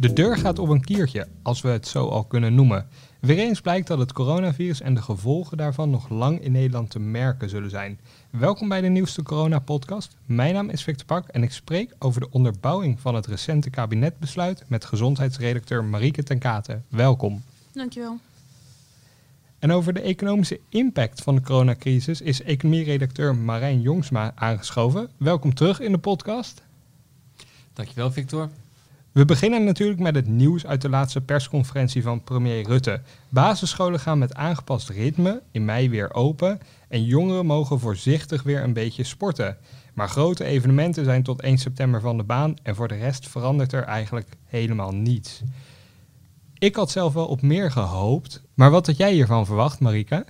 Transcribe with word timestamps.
De 0.00 0.12
deur 0.12 0.36
gaat 0.36 0.58
op 0.58 0.68
een 0.68 0.84
kiertje, 0.84 1.26
als 1.42 1.60
we 1.60 1.68
het 1.68 1.86
zo 1.86 2.08
al 2.08 2.24
kunnen 2.24 2.54
noemen. 2.54 2.88
Weer 3.18 3.38
eens 3.38 3.60
blijkt 3.60 3.86
dat 3.86 3.98
het 3.98 4.12
coronavirus 4.12 4.80
en 4.80 4.94
de 4.94 5.02
gevolgen 5.02 5.56
daarvan 5.56 5.90
nog 5.90 6.08
lang 6.08 6.40
in 6.40 6.52
Nederland 6.52 6.90
te 6.90 6.98
merken 6.98 7.48
zullen 7.48 7.70
zijn. 7.70 8.00
Welkom 8.30 8.68
bij 8.68 8.80
de 8.80 8.88
nieuwste 8.88 9.22
corona-podcast. 9.22 10.16
Mijn 10.26 10.54
naam 10.54 10.68
is 10.68 10.82
Victor 10.82 11.06
Pak 11.06 11.28
en 11.28 11.42
ik 11.42 11.52
spreek 11.52 11.94
over 11.98 12.20
de 12.20 12.30
onderbouwing 12.30 13.00
van 13.00 13.14
het 13.14 13.26
recente 13.26 13.70
kabinetbesluit 13.70 14.64
met 14.68 14.84
gezondheidsredacteur 14.84 15.84
Marieke 15.84 16.22
ten 16.22 16.38
Kate. 16.38 16.80
Welkom. 16.88 17.42
Dankjewel. 17.72 18.18
En 19.58 19.72
over 19.72 19.92
de 19.92 20.00
economische 20.00 20.60
impact 20.68 21.22
van 21.22 21.34
de 21.34 21.42
coronacrisis 21.42 22.20
is 22.20 22.42
economieredacteur 22.42 23.36
Marijn 23.36 23.80
Jongsma 23.80 24.32
aangeschoven. 24.34 25.08
Welkom 25.16 25.54
terug 25.54 25.80
in 25.80 25.92
de 25.92 25.98
podcast. 25.98 26.62
Dankjewel, 27.72 28.12
Victor. 28.12 28.50
We 29.12 29.24
beginnen 29.24 29.64
natuurlijk 29.64 30.00
met 30.00 30.14
het 30.14 30.26
nieuws 30.26 30.66
uit 30.66 30.82
de 30.82 30.88
laatste 30.88 31.20
persconferentie 31.20 32.02
van 32.02 32.24
premier 32.24 32.66
Rutte. 32.66 33.00
Basisscholen 33.28 34.00
gaan 34.00 34.18
met 34.18 34.34
aangepast 34.34 34.88
ritme 34.88 35.42
in 35.50 35.64
mei 35.64 35.90
weer 35.90 36.14
open 36.14 36.60
en 36.88 37.04
jongeren 37.04 37.46
mogen 37.46 37.80
voorzichtig 37.80 38.42
weer 38.42 38.62
een 38.62 38.72
beetje 38.72 39.04
sporten. 39.04 39.56
Maar 39.94 40.08
grote 40.08 40.44
evenementen 40.44 41.04
zijn 41.04 41.22
tot 41.22 41.40
1 41.40 41.58
september 41.58 42.00
van 42.00 42.16
de 42.16 42.22
baan 42.22 42.56
en 42.62 42.74
voor 42.74 42.88
de 42.88 42.96
rest 42.96 43.28
verandert 43.28 43.72
er 43.72 43.82
eigenlijk 43.82 44.28
helemaal 44.44 44.92
niets. 44.92 45.42
Ik 46.58 46.76
had 46.76 46.90
zelf 46.90 47.12
wel 47.12 47.26
op 47.26 47.42
meer 47.42 47.70
gehoopt, 47.70 48.42
maar 48.54 48.70
wat 48.70 48.86
had 48.86 48.96
jij 48.96 49.12
hiervan 49.12 49.46
verwacht, 49.46 49.80
Marika? 49.80 50.24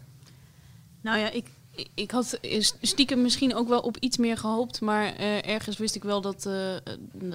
Nou 1.00 1.18
ja, 1.18 1.30
ik, 1.30 1.46
ik 1.94 2.10
had 2.10 2.38
stiekem 2.80 3.22
misschien 3.22 3.54
ook 3.54 3.68
wel 3.68 3.80
op 3.80 3.96
iets 3.96 4.16
meer 4.16 4.36
gehoopt. 4.36 4.80
Maar 4.80 5.20
uh, 5.20 5.48
ergens 5.48 5.78
wist 5.78 5.94
ik 5.94 6.02
wel 6.02 6.20
dat, 6.20 6.46
uh, 6.46 6.76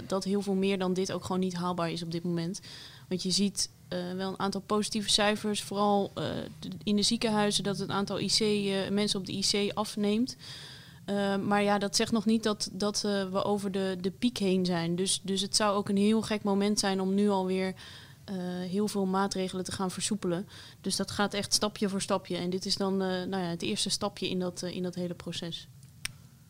dat 0.07 0.23
heel 0.23 0.41
veel 0.41 0.53
meer 0.53 0.79
dan 0.79 0.93
dit 0.93 1.11
ook 1.11 1.25
gewoon 1.25 1.41
niet 1.41 1.53
haalbaar 1.53 1.91
is 1.91 2.03
op 2.03 2.11
dit 2.11 2.23
moment. 2.23 2.61
Want 3.07 3.23
je 3.23 3.31
ziet 3.31 3.69
uh, 3.89 3.99
wel 4.15 4.29
een 4.29 4.39
aantal 4.39 4.61
positieve 4.61 5.09
cijfers. 5.09 5.63
Vooral 5.63 6.11
in 6.83 6.95
de 6.95 7.01
ziekenhuizen 7.01 7.63
dat 7.63 7.77
het 7.77 7.89
aantal 7.89 8.19
IC, 8.19 8.39
mensen 8.91 9.19
op 9.19 9.25
de 9.25 9.33
IC 9.33 9.71
afneemt. 9.73 10.35
maar 11.45 11.63
ja, 11.63 11.77
dat 11.77 11.95
zegt 11.95 12.11
nog 12.11 12.25
niet 12.25 12.43
dat, 12.43 12.69
dat 12.71 13.01
we 13.01 13.43
over 13.43 13.71
de, 13.71 13.97
de 14.01 14.11
piek 14.11 14.37
heen 14.37 14.65
zijn. 14.65 14.95
Dus, 14.95 15.21
dus 15.23 15.41
het 15.41 15.55
zou 15.55 15.75
ook 15.75 15.89
een 15.89 15.97
heel 15.97 16.21
gek 16.21 16.43
moment 16.43 16.79
zijn 16.79 17.01
om 17.01 17.13
nu 17.13 17.29
alweer 17.29 17.73
uh, 18.31 18.35
heel 18.69 18.87
veel 18.87 19.05
maatregelen 19.05 19.63
te 19.63 19.71
gaan 19.71 19.91
versoepelen. 19.91 20.47
Dus 20.81 20.95
dat 20.95 21.11
gaat 21.11 21.33
echt 21.33 21.53
stapje 21.53 21.89
voor 21.89 22.01
stapje. 22.01 22.37
En 22.37 22.49
dit 22.49 22.65
is 22.65 22.75
dan 22.75 22.93
uh, 22.93 23.07
nou 23.07 23.43
ja, 23.43 23.49
het 23.49 23.61
eerste 23.61 23.89
stapje 23.89 24.29
in 24.29 24.39
dat, 24.39 24.63
uh, 24.63 24.75
in 24.75 24.83
dat 24.83 24.95
hele 24.95 25.13
proces. 25.13 25.67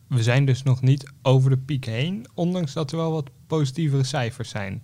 We 0.08 0.22
zijn 0.22 0.44
dus 0.44 0.62
nog 0.62 0.82
niet 0.82 1.10
over 1.22 1.50
de 1.50 1.58
piek 1.58 1.84
heen, 1.84 2.26
ondanks 2.34 2.72
dat 2.72 2.90
er 2.90 2.96
wel 2.96 3.12
wat 3.12 3.30
positievere 3.46 4.04
cijfers 4.04 4.48
zijn. 4.48 4.82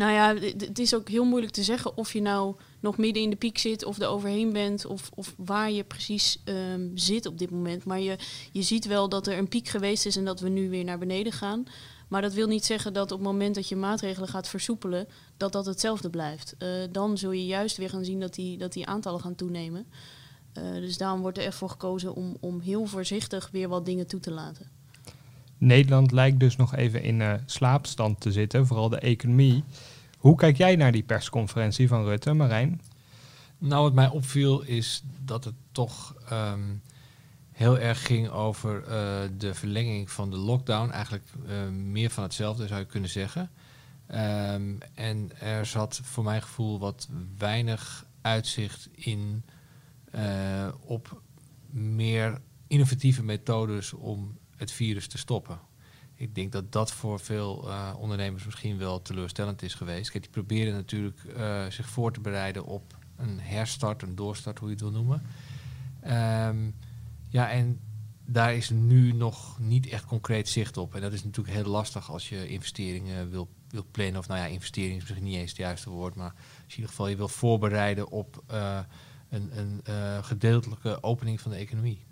Nou 0.00 0.12
ja, 0.12 0.34
het 0.58 0.78
is 0.78 0.94
ook 0.94 1.08
heel 1.08 1.24
moeilijk 1.24 1.52
te 1.52 1.62
zeggen 1.62 1.96
of 1.96 2.12
je 2.12 2.20
nou 2.20 2.56
nog 2.80 2.98
midden 2.98 3.22
in 3.22 3.30
de 3.30 3.36
piek 3.36 3.58
zit 3.58 3.84
of 3.84 3.98
er 3.98 4.08
overheen 4.08 4.52
bent 4.52 4.86
of, 4.86 5.10
of 5.14 5.34
waar 5.36 5.70
je 5.70 5.84
precies 5.84 6.42
um, 6.44 6.90
zit 6.94 7.26
op 7.26 7.38
dit 7.38 7.50
moment. 7.50 7.84
Maar 7.84 8.00
je, 8.00 8.16
je 8.52 8.62
ziet 8.62 8.86
wel 8.86 9.08
dat 9.08 9.26
er 9.26 9.38
een 9.38 9.48
piek 9.48 9.68
geweest 9.68 10.06
is 10.06 10.16
en 10.16 10.24
dat 10.24 10.40
we 10.40 10.48
nu 10.48 10.70
weer 10.70 10.84
naar 10.84 10.98
beneden 10.98 11.32
gaan. 11.32 11.64
Maar 12.10 12.22
dat 12.22 12.34
wil 12.34 12.46
niet 12.46 12.64
zeggen 12.64 12.92
dat 12.92 13.12
op 13.12 13.18
het 13.18 13.26
moment 13.26 13.54
dat 13.54 13.68
je 13.68 13.76
maatregelen 13.76 14.28
gaat 14.28 14.48
versoepelen, 14.48 15.06
dat 15.36 15.52
dat 15.52 15.66
hetzelfde 15.66 16.10
blijft. 16.10 16.54
Uh, 16.58 16.68
dan 16.90 17.18
zul 17.18 17.32
je 17.32 17.46
juist 17.46 17.76
weer 17.76 17.90
gaan 17.90 18.04
zien 18.04 18.20
dat 18.20 18.34
die, 18.34 18.58
dat 18.58 18.72
die 18.72 18.86
aantallen 18.86 19.20
gaan 19.20 19.34
toenemen. 19.34 19.86
Uh, 20.58 20.74
dus 20.74 20.96
daarom 20.96 21.20
wordt 21.20 21.38
er 21.38 21.44
echt 21.44 21.56
voor 21.56 21.70
gekozen 21.70 22.14
om, 22.14 22.36
om 22.40 22.60
heel 22.60 22.86
voorzichtig 22.86 23.48
weer 23.52 23.68
wat 23.68 23.86
dingen 23.86 24.06
toe 24.06 24.20
te 24.20 24.30
laten. 24.30 24.66
Nederland 25.58 26.12
lijkt 26.12 26.40
dus 26.40 26.56
nog 26.56 26.74
even 26.74 27.02
in 27.02 27.20
uh, 27.20 27.34
slaapstand 27.46 28.20
te 28.20 28.32
zitten, 28.32 28.66
vooral 28.66 28.88
de 28.88 28.98
economie. 28.98 29.64
Hoe 30.18 30.36
kijk 30.36 30.56
jij 30.56 30.76
naar 30.76 30.92
die 30.92 31.02
persconferentie 31.02 31.88
van 31.88 32.04
Rutte, 32.04 32.32
Marijn? 32.32 32.80
Nou, 33.58 33.82
wat 33.82 33.94
mij 33.94 34.08
opviel 34.08 34.62
is 34.62 35.02
dat 35.24 35.44
het 35.44 35.54
toch 35.72 36.14
um, 36.32 36.82
heel 37.60 37.78
erg 37.78 38.06
ging 38.06 38.28
over 38.28 38.80
uh, 38.80 38.88
de 39.38 39.54
verlenging 39.54 40.10
van 40.10 40.30
de 40.30 40.36
lockdown. 40.36 40.90
Eigenlijk 40.90 41.24
uh, 41.46 41.68
meer 41.68 42.10
van 42.10 42.22
hetzelfde 42.22 42.66
zou 42.66 42.80
je 42.80 42.86
kunnen 42.86 43.10
zeggen. 43.10 43.50
Um, 44.08 44.78
en 44.94 45.40
er 45.40 45.66
zat 45.66 46.00
voor 46.02 46.24
mijn 46.24 46.42
gevoel 46.42 46.78
wat 46.78 47.08
weinig 47.38 48.06
uitzicht 48.20 48.88
in 48.92 49.44
uh, 50.14 50.68
op 50.80 51.22
meer 51.70 52.40
innovatieve 52.66 53.22
methodes 53.22 53.92
om 53.92 54.38
het 54.56 54.72
virus 54.72 55.06
te 55.06 55.18
stoppen. 55.18 55.58
Ik 56.14 56.34
denk 56.34 56.52
dat 56.52 56.72
dat 56.72 56.92
voor 56.92 57.20
veel 57.20 57.68
ondernemers 57.96 58.44
misschien 58.44 58.78
wel 58.78 59.02
teleurstellend 59.02 59.62
is 59.62 59.74
geweest. 59.74 60.10
Kijk, 60.10 60.22
die 60.22 60.32
proberen 60.32 60.74
natuurlijk 60.74 61.20
zich 61.68 61.88
voor 61.88 62.12
te 62.12 62.20
bereiden 62.20 62.64
op 62.64 62.96
een 63.16 63.40
herstart, 63.40 64.02
een 64.02 64.14
doorstart, 64.14 64.58
hoe 64.58 64.68
je 64.68 64.74
het 64.74 64.82
wil 64.82 64.92
noemen. 64.92 65.22
Um, 66.46 66.74
ja, 67.30 67.50
en 67.50 67.80
daar 68.24 68.54
is 68.54 68.70
nu 68.70 69.12
nog 69.12 69.58
niet 69.58 69.86
echt 69.88 70.04
concreet 70.04 70.48
zicht 70.48 70.76
op. 70.76 70.94
En 70.94 71.00
dat 71.00 71.12
is 71.12 71.24
natuurlijk 71.24 71.56
heel 71.56 71.70
lastig 71.70 72.10
als 72.10 72.28
je 72.28 72.48
investeringen 72.48 73.30
wil, 73.30 73.48
wil 73.68 73.86
plannen. 73.90 74.16
Of 74.16 74.28
nou 74.28 74.40
ja, 74.40 74.46
investering 74.46 74.94
is 74.96 75.00
misschien 75.00 75.24
niet 75.24 75.36
eens 75.36 75.50
het 75.50 75.58
juiste 75.58 75.90
woord. 75.90 76.14
Maar 76.14 76.32
als 76.34 76.54
je 76.56 76.62
in 76.62 76.74
ieder 76.74 76.88
geval 76.88 77.08
je 77.08 77.16
wil 77.16 77.28
voorbereiden 77.28 78.10
op 78.10 78.42
uh, 78.50 78.78
een, 79.28 79.58
een 79.58 79.80
uh, 79.88 80.24
gedeeltelijke 80.24 81.02
opening 81.02 81.40
van 81.40 81.50
de 81.50 81.56
economie. 81.56 82.04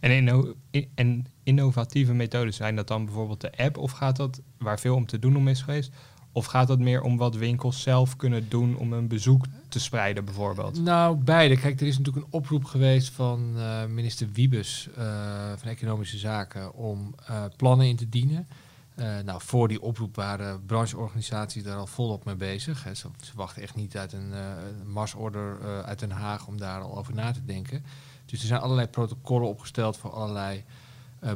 En, 0.00 0.54
en 0.94 1.26
innovatieve 1.42 2.12
methodes, 2.12 2.56
zijn 2.56 2.76
dat 2.76 2.88
dan 2.88 3.04
bijvoorbeeld 3.04 3.40
de 3.40 3.56
app? 3.56 3.76
Of 3.76 3.90
gaat 3.90 4.16
dat, 4.16 4.40
waar 4.58 4.80
veel 4.80 4.94
om 4.94 5.06
te 5.06 5.18
doen 5.18 5.36
om 5.36 5.48
is 5.48 5.62
geweest, 5.62 5.92
of 6.32 6.46
gaat 6.46 6.68
het 6.68 6.78
meer 6.78 7.02
om 7.02 7.16
wat 7.16 7.36
winkels 7.36 7.82
zelf 7.82 8.16
kunnen 8.16 8.48
doen 8.48 8.76
om 8.76 8.92
een 8.92 9.08
bezoek 9.08 9.44
te 9.68 9.80
spreiden 9.80 10.24
bijvoorbeeld? 10.24 10.80
Nou, 10.80 11.16
beide. 11.16 11.56
Kijk, 11.56 11.80
er 11.80 11.86
is 11.86 11.98
natuurlijk 11.98 12.26
een 12.26 12.32
oproep 12.32 12.64
geweest 12.64 13.10
van 13.10 13.52
uh, 13.56 13.84
minister 13.84 14.28
Wiebes 14.32 14.88
uh, 14.98 15.52
van 15.56 15.68
Economische 15.68 16.18
Zaken 16.18 16.74
om 16.74 17.14
uh, 17.30 17.44
plannen 17.56 17.86
in 17.86 17.96
te 17.96 18.08
dienen. 18.08 18.48
nou, 19.24 19.40
voor 19.42 19.68
die 19.68 19.82
oproep 19.82 20.16
waren 20.16 20.64
brancheorganisaties 20.66 21.62
daar 21.62 21.76
al 21.76 21.86
volop 21.86 22.24
mee 22.24 22.34
bezig. 22.34 22.84
Hè. 22.84 22.94
Ze, 22.94 23.08
ze, 23.22 23.32
wachten 23.34 23.62
echt 23.62 23.74
niet 23.74 23.96
uit 23.96 24.12
een 24.12 24.32
marsorder 24.86 25.60
uit 25.84 25.98
Den 25.98 26.10
Haag 26.10 26.46
om 26.46 26.58
daar 26.58 26.80
al 26.80 26.98
over 26.98 27.14
na 27.14 27.30
te 27.32 27.44
denken. 27.44 27.84
Dus 28.26 28.40
er 28.40 28.46
zijn 28.46 28.60
allerlei 28.60 28.88
protocollen 28.88 29.48
opgesteld 29.48 29.96
voor 29.96 30.10
allerlei 30.10 30.64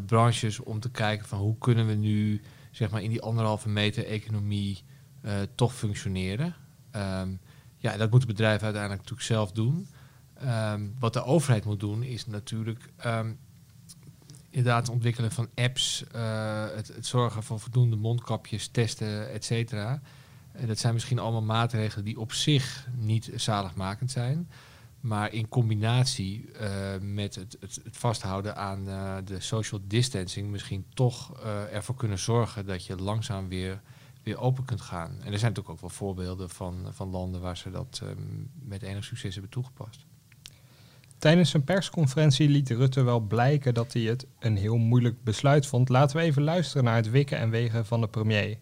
branches 0.06 0.60
om 0.60 0.80
te 0.80 0.90
kijken 0.90 1.26
van 1.26 1.38
hoe 1.38 1.58
kunnen 1.58 1.86
we 1.86 1.94
nu 1.94 2.42
zeg 2.76 2.90
maar 2.90 3.02
in 3.02 3.10
die 3.10 3.22
anderhalve 3.22 3.68
meter 3.68 4.06
economie 4.06 4.82
uh, 5.22 5.32
toch 5.54 5.74
functioneren. 5.74 6.54
Um, 6.96 7.40
ja, 7.76 7.96
dat 7.96 8.10
moeten 8.10 8.28
bedrijven 8.28 8.64
uiteindelijk 8.64 9.02
natuurlijk 9.02 9.28
zelf 9.28 9.52
doen. 9.52 9.88
Um, 10.44 10.94
wat 10.98 11.12
de 11.12 11.24
overheid 11.24 11.64
moet 11.64 11.80
doen 11.80 12.02
is 12.02 12.26
natuurlijk 12.26 12.92
um, 13.06 13.38
inderdaad 14.50 14.86
het 14.86 14.94
ontwikkelen 14.94 15.32
van 15.32 15.48
apps, 15.54 16.04
uh, 16.14 16.64
het, 16.74 16.88
het, 16.88 17.06
zorgen 17.06 17.42
voor 17.42 17.60
voldoende 17.60 17.96
mondkapjes, 17.96 18.68
testen, 18.68 19.32
et 19.32 19.44
cetera. 19.44 20.00
Dat 20.66 20.78
zijn 20.78 20.94
misschien 20.94 21.18
allemaal 21.18 21.42
maatregelen 21.42 22.04
die 22.04 22.20
op 22.20 22.32
zich 22.32 22.88
niet 22.96 23.30
zaligmakend 23.34 24.10
zijn. 24.10 24.48
Maar 25.06 25.32
in 25.32 25.48
combinatie 25.48 26.48
uh, 26.60 26.68
met 27.00 27.34
het, 27.34 27.56
het, 27.60 27.80
het, 27.84 27.96
vasthouden 27.96 28.56
aan 28.56 28.88
uh, 28.88 29.16
de 29.24 29.40
social 29.40 29.80
distancing 29.84 30.50
misschien 30.50 30.86
toch 30.94 31.42
uh, 31.44 31.74
ervoor 31.74 31.94
kunnen 31.94 32.18
zorgen 32.18 32.66
dat 32.66 32.86
je 32.86 32.96
langzaam 32.96 33.48
weer, 33.48 33.80
weer 34.22 34.38
open 34.38 34.64
kunt 34.64 34.80
gaan. 34.80 35.10
En 35.10 35.32
er 35.32 35.38
zijn 35.38 35.52
natuurlijk 35.52 35.68
ook 35.68 35.80
wel 35.80 35.90
voorbeelden 35.90 36.50
van, 36.50 36.86
van 36.90 37.08
landen 37.08 37.40
waar 37.40 37.56
ze 37.56 37.70
dat 37.70 38.00
um, 38.02 38.50
met 38.62 38.82
enig 38.82 39.04
succes 39.04 39.32
hebben 39.32 39.50
toegepast. 39.50 40.06
Tijdens 41.18 41.54
een 41.54 41.64
persconferentie 41.64 42.48
liet 42.48 42.70
Rutte 42.70 43.02
wel 43.02 43.20
blijken 43.20 43.74
dat 43.74 43.92
hij 43.92 44.02
het 44.02 44.26
een 44.38 44.56
heel 44.56 44.76
moeilijk 44.76 45.22
besluit 45.24 45.66
vond. 45.66 45.88
Laten 45.88 46.16
we 46.16 46.22
even 46.22 46.42
luisteren 46.42 46.84
naar 46.84 46.96
het 46.96 47.10
wikken 47.10 47.38
en 47.38 47.50
wegen 47.50 47.86
van 47.86 48.00
de 48.00 48.08
premier. 48.08 48.58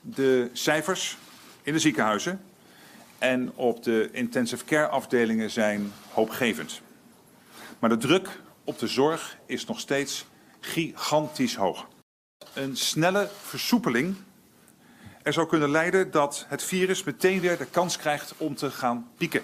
De 0.00 0.50
cijfers 0.52 1.16
in 1.62 1.72
de 1.72 1.78
ziekenhuizen 1.78 2.40
en 3.18 3.52
op 3.54 3.82
de 3.82 4.08
intensive 4.12 4.64
care 4.64 4.88
afdelingen 4.88 5.50
zijn 5.50 5.92
hoopgevend. 6.12 6.80
Maar 7.78 7.90
de 7.90 7.96
druk 7.96 8.40
op 8.64 8.78
de 8.78 8.86
zorg 8.86 9.38
is 9.46 9.64
nog 9.64 9.80
steeds 9.80 10.26
gigantisch 10.60 11.54
hoog. 11.54 11.86
Een 12.54 12.76
snelle 12.76 13.28
versoepeling 13.42 14.16
er 15.26 15.32
zou 15.32 15.46
kunnen 15.46 15.70
leiden 15.70 16.10
dat 16.10 16.46
het 16.48 16.62
virus 16.62 17.04
meteen 17.04 17.40
weer 17.40 17.58
de 17.58 17.64
kans 17.64 17.96
krijgt 17.96 18.34
om 18.36 18.54
te 18.54 18.70
gaan 18.70 19.10
pieken. 19.16 19.42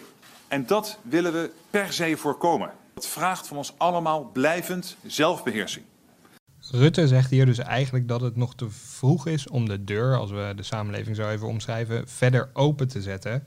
En 0.49 0.67
dat 0.67 0.99
willen 1.03 1.33
we 1.33 1.51
per 1.71 1.93
se 1.93 2.17
voorkomen. 2.17 2.73
Dat 2.95 3.07
vraagt 3.07 3.47
van 3.47 3.57
ons 3.57 3.75
allemaal 3.77 4.25
blijvend 4.25 4.97
zelfbeheersing. 5.07 5.85
Rutte 6.75 7.09
zegt 7.09 7.31
hier 7.31 7.47
dus 7.47 7.59
eigenlijk 7.59 8.09
dat 8.09 8.21
het 8.21 8.37
nog 8.37 8.55
te 8.55 8.71
vroeg 8.71 9.27
is 9.27 9.49
om 9.49 9.69
de 9.69 9.85
deur, 9.85 10.19
als 10.19 10.31
we 10.31 10.53
de 10.57 10.63
samenleving 10.63 11.17
zo 11.17 11.31
even 11.31 11.49
omschrijven, 11.49 12.09
verder 12.09 12.51
open 12.53 12.89
te 12.89 13.03
zetten. 13.03 13.45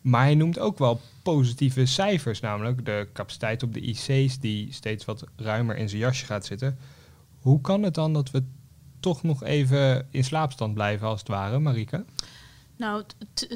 Maar 0.00 0.22
hij 0.22 0.34
noemt 0.34 0.58
ook 0.58 0.78
wel 0.78 1.00
positieve 1.22 1.86
cijfers, 1.86 2.40
namelijk 2.40 2.84
de 2.84 3.08
capaciteit 3.12 3.62
op 3.62 3.74
de 3.74 3.80
IC's 3.80 4.38
die 4.38 4.72
steeds 4.72 5.04
wat 5.04 5.24
ruimer 5.36 5.76
in 5.76 5.88
zijn 5.88 6.00
jasje 6.00 6.24
gaat 6.24 6.46
zitten. 6.46 6.78
Hoe 7.40 7.60
kan 7.60 7.82
het 7.82 7.94
dan 7.94 8.12
dat 8.12 8.30
we 8.30 8.42
toch 9.00 9.22
nog 9.22 9.42
even 9.42 10.06
in 10.10 10.24
slaapstand 10.24 10.74
blijven 10.74 11.06
als 11.06 11.18
het 11.18 11.28
ware, 11.28 11.58
Marike? 11.58 12.04
Nou, 12.76 13.02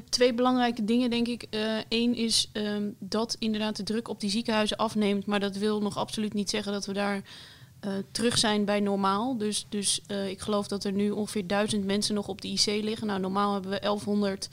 twee 0.08 0.34
belangrijke 0.34 0.84
dingen 0.84 1.10
denk 1.10 1.28
ik. 1.28 1.46
Eén 1.88 2.14
is 2.14 2.50
ehm, 2.52 2.88
dat 2.98 3.36
inderdaad 3.38 3.76
de 3.76 3.82
druk 3.82 4.08
op 4.08 4.20
die 4.20 4.30
ziekenhuizen 4.30 4.76
afneemt. 4.76 5.26
Maar 5.26 5.40
dat 5.40 5.56
wil 5.56 5.80
nog 5.82 5.96
absoluut 5.96 6.34
niet 6.34 6.50
zeggen 6.50 6.72
dat 6.72 6.86
we 6.86 6.92
daar 6.92 7.22
terug 8.12 8.38
zijn 8.38 8.64
bij 8.64 8.80
normaal. 8.80 9.36
Dus, 9.38 9.66
dus 9.68 10.02
ik 10.28 10.40
geloof 10.40 10.68
dat 10.68 10.84
er 10.84 10.92
nu 10.92 11.10
ongeveer 11.10 11.46
duizend 11.46 11.84
mensen 11.84 12.14
nog 12.14 12.28
op 12.28 12.40
de 12.40 12.48
IC 12.48 12.66
liggen. 12.66 13.06
Nou, 13.06 13.20
normaal 13.20 13.52
hebben 13.52 13.70
we 13.70 13.80
1100 13.80 14.48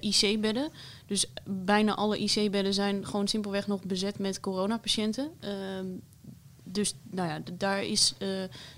IC-bedden. 0.00 0.68
Dus 1.06 1.26
bijna 1.44 1.94
alle 1.94 2.18
IC-bedden 2.18 2.74
zijn 2.74 3.06
gewoon 3.06 3.28
simpelweg 3.28 3.66
nog 3.66 3.82
bezet 3.82 4.18
met 4.18 4.40
coronapatiënten. 4.40 5.30
Ehm, 5.40 5.86
dus 6.64 6.94
nou 7.10 7.28
ja, 7.28 7.40
daar, 7.52 7.84
is, 7.84 8.14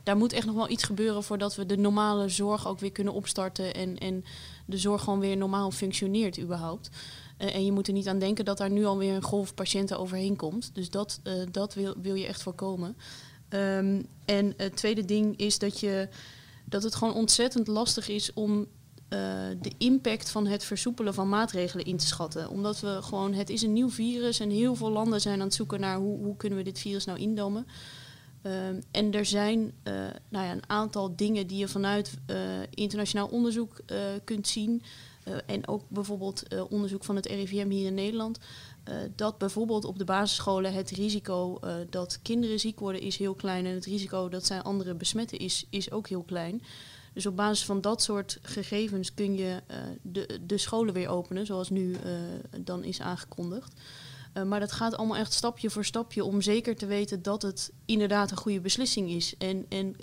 daar 0.03 0.17
moet 0.17 0.33
echt 0.33 0.47
nog 0.47 0.55
wel 0.55 0.71
iets 0.71 0.85
gebeuren 0.85 1.23
voordat 1.23 1.55
we 1.55 1.67
de 1.67 1.77
normale 1.77 2.29
zorg 2.29 2.67
ook 2.67 2.81
weer 2.81 2.93
kunnen 2.93 3.13
opstarten 3.13 3.75
en, 3.75 3.99
en 3.99 4.25
de 4.67 4.79
zorg 4.79 5.03
gewoon 5.03 5.21
weer 5.21 5.37
normaal 5.37 5.71
functioneert 5.71 6.41
überhaupt. 6.41 6.91
En 7.37 7.65
je 7.65 7.73
moet 7.73 7.87
er 7.87 7.93
niet 7.93 8.09
aan 8.09 8.19
denken 8.19 8.45
dat 8.45 8.59
daar 8.59 8.71
nu 8.71 8.85
alweer 8.85 9.15
een 9.15 9.23
golf 9.23 9.55
patiënten 9.55 9.99
overheen 9.99 10.37
komt. 10.37 10.71
Dus 10.75 10.91
dat, 10.91 11.21
dat 11.51 11.75
wil, 11.75 11.95
wil 12.03 12.15
je 12.15 12.27
echt 12.27 12.43
voorkomen. 12.43 12.97
Um, 13.55 14.07
en 14.25 14.55
het 14.57 14.77
tweede 14.77 15.05
ding 15.05 15.37
is 15.37 15.59
dat, 15.59 15.81
je, 15.81 16.09
dat 16.65 16.83
het 16.83 16.95
gewoon 16.95 17.15
ontzettend 17.15 17.67
lastig 17.67 18.09
is 18.09 18.33
om 18.33 18.59
uh, 18.61 19.19
de 19.61 19.73
impact 19.79 20.31
van 20.31 20.47
het 20.47 20.65
versoepelen 20.65 21.15
van 21.15 21.29
maatregelen 21.29 21.85
in 21.85 21.97
te 21.97 22.07
schatten. 22.07 22.49
Omdat 22.49 22.81
we 22.81 22.99
gewoon, 23.03 23.33
het 23.33 23.51
is 23.51 23.63
een 23.63 23.73
nieuw 23.73 23.91
virus 23.91 24.41
en 24.41 24.51
heel 24.51 24.75
veel 24.75 24.91
landen 24.91 25.21
zijn 25.21 25.41
aan 25.41 25.47
het 25.47 25.55
zoeken 25.55 25.81
naar 25.81 25.97
hoe, 25.97 26.19
hoe 26.19 26.37
kunnen 26.37 26.59
we 26.59 26.65
dit 26.65 26.79
virus 26.79 27.05
nou 27.05 27.19
indomen. 27.19 27.67
Uh, 28.43 28.69
en 28.91 29.13
er 29.13 29.25
zijn 29.25 29.59
uh, 29.59 29.95
nou 30.29 30.47
ja, 30.47 30.53
een 30.53 30.69
aantal 30.69 31.17
dingen 31.17 31.47
die 31.47 31.59
je 31.59 31.69
vanuit 31.69 32.19
uh, 32.31 32.37
internationaal 32.71 33.27
onderzoek 33.27 33.81
kunt 34.25 34.49
zien. 34.49 34.83
en 35.47 35.69
ook 35.69 35.83
bijvoorbeeld 35.89 36.43
onderzoek 36.69 37.05
van 37.05 37.17
het 37.17 37.27
RIVM 37.27 37.69
hier 37.69 37.87
in 37.87 37.95
Nederland. 37.95 38.39
Dat 39.17 39.39
bijvoorbeeld 39.39 39.85
op 39.85 39.99
de 39.99 40.05
basisscholen 40.05 40.73
het 40.73 40.91
risico 40.91 41.61
dat 41.91 42.19
kinderen 42.23 42.61
ziek 42.61 42.81
worden 42.81 43.01
is 43.01 43.17
heel 43.17 43.35
klein. 43.35 43.67
En 43.67 43.75
het 43.75 43.85
risico 43.85 44.29
dat 44.29 44.47
zij 44.47 44.63
anderen 44.63 44.97
besmetten 44.97 45.39
is, 45.39 45.67
is 45.71 45.91
ook 45.91 46.09
heel 46.09 46.23
klein. 46.23 46.63
Dus 47.15 47.27
op 47.27 47.37
basis 47.37 47.65
van 47.65 47.81
dat 47.81 48.03
soort 48.03 48.39
gegevens 48.43 49.15
kun 49.15 49.35
je 49.35 49.63
uh, 49.71 49.77
de, 50.03 50.39
de 50.47 50.59
scholen 50.59 50.95
weer 50.95 51.09
openen, 51.09 51.47
zoals 51.47 51.71
nu 51.71 51.97
dan 52.59 52.85
is 52.85 53.01
aangekondigd. 53.01 53.81
Maar 54.47 54.61
dat 54.61 54.73
gaat 54.73 54.97
allemaal 54.97 55.17
echt 55.17 55.33
stapje 55.33 55.71
voor 55.71 55.85
stapje 55.85 56.25
om 56.25 56.41
zeker 56.41 56.77
te 56.77 56.87
weten 56.87 57.23
dat 57.23 57.43
het 57.43 57.73
inderdaad 57.85 58.31
een 58.31 58.37
goede 58.37 58.61
beslissing 58.61 59.11
is. 59.11 59.35
En, 59.39 59.67
en 59.69 59.97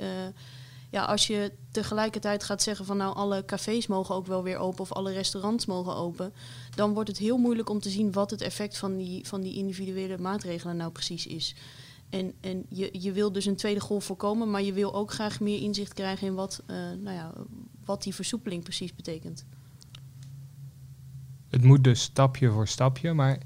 ja, 0.90 1.04
als 1.04 1.28
je 1.28 1.52
tegelijkertijd 1.72 2.44
gaat 2.44 2.62
zeggen 2.62 2.86
van 2.86 2.98
nou 2.98 3.16
alle 3.16 3.46
cafés 3.46 3.88
mogen 3.88 4.16
ook 4.16 4.28
wel 4.28 4.44
weer 4.44 4.58
open 4.58 4.80
of 4.80 4.92
alle 4.92 5.12
restaurants 5.12 5.66
mogen 5.66 5.96
open, 5.96 6.34
dan 6.76 6.94
wordt 6.94 7.10
het 7.10 7.18
heel 7.18 7.38
moeilijk 7.38 7.70
om 7.70 7.80
te 7.80 7.90
zien 7.90 8.12
wat 8.12 8.32
het 8.32 8.42
effect 8.42 8.78
van 8.78 8.98
die, 8.98 9.28
van 9.28 9.42
die 9.42 9.56
individuele 9.56 10.18
maatregelen 10.18 10.78
nou 10.78 10.92
precies 10.92 11.28
is. 11.28 11.56
En, 12.10 12.34
en 12.42 12.66
je, 12.70 12.90
je 12.92 13.12
wil 13.12 13.32
dus 13.32 13.46
een 13.46 13.56
tweede 13.56 13.80
golf 13.80 14.06
voorkomen, 14.06 14.52
maar 14.52 14.62
je 14.62 14.74
wil 14.74 14.94
ook 14.94 15.12
graag 15.12 15.40
meer 15.40 15.62
inzicht 15.62 15.94
krijgen 15.94 16.28
in 16.28 16.34
wat, 16.34 16.64
uh, 16.68 16.76
nou 16.76 17.16
ja, 17.16 17.34
wat 17.86 18.04
die 18.04 18.16
versoepeling 18.16 18.64
precies 18.64 18.96
betekent. 18.96 19.46
Het 21.50 21.64
moet 21.64 21.84
dus 21.84 22.02
stapje 22.02 22.52
voor 22.52 22.68
stapje, 22.68 23.14
maar 23.14 23.40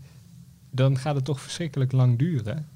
dan 0.69 0.97
gaat 0.97 1.15
het 1.15 1.25
toch 1.25 1.41
verschrikkelijk 1.41 1.91
lang 1.91 2.19
duren. 2.19 2.67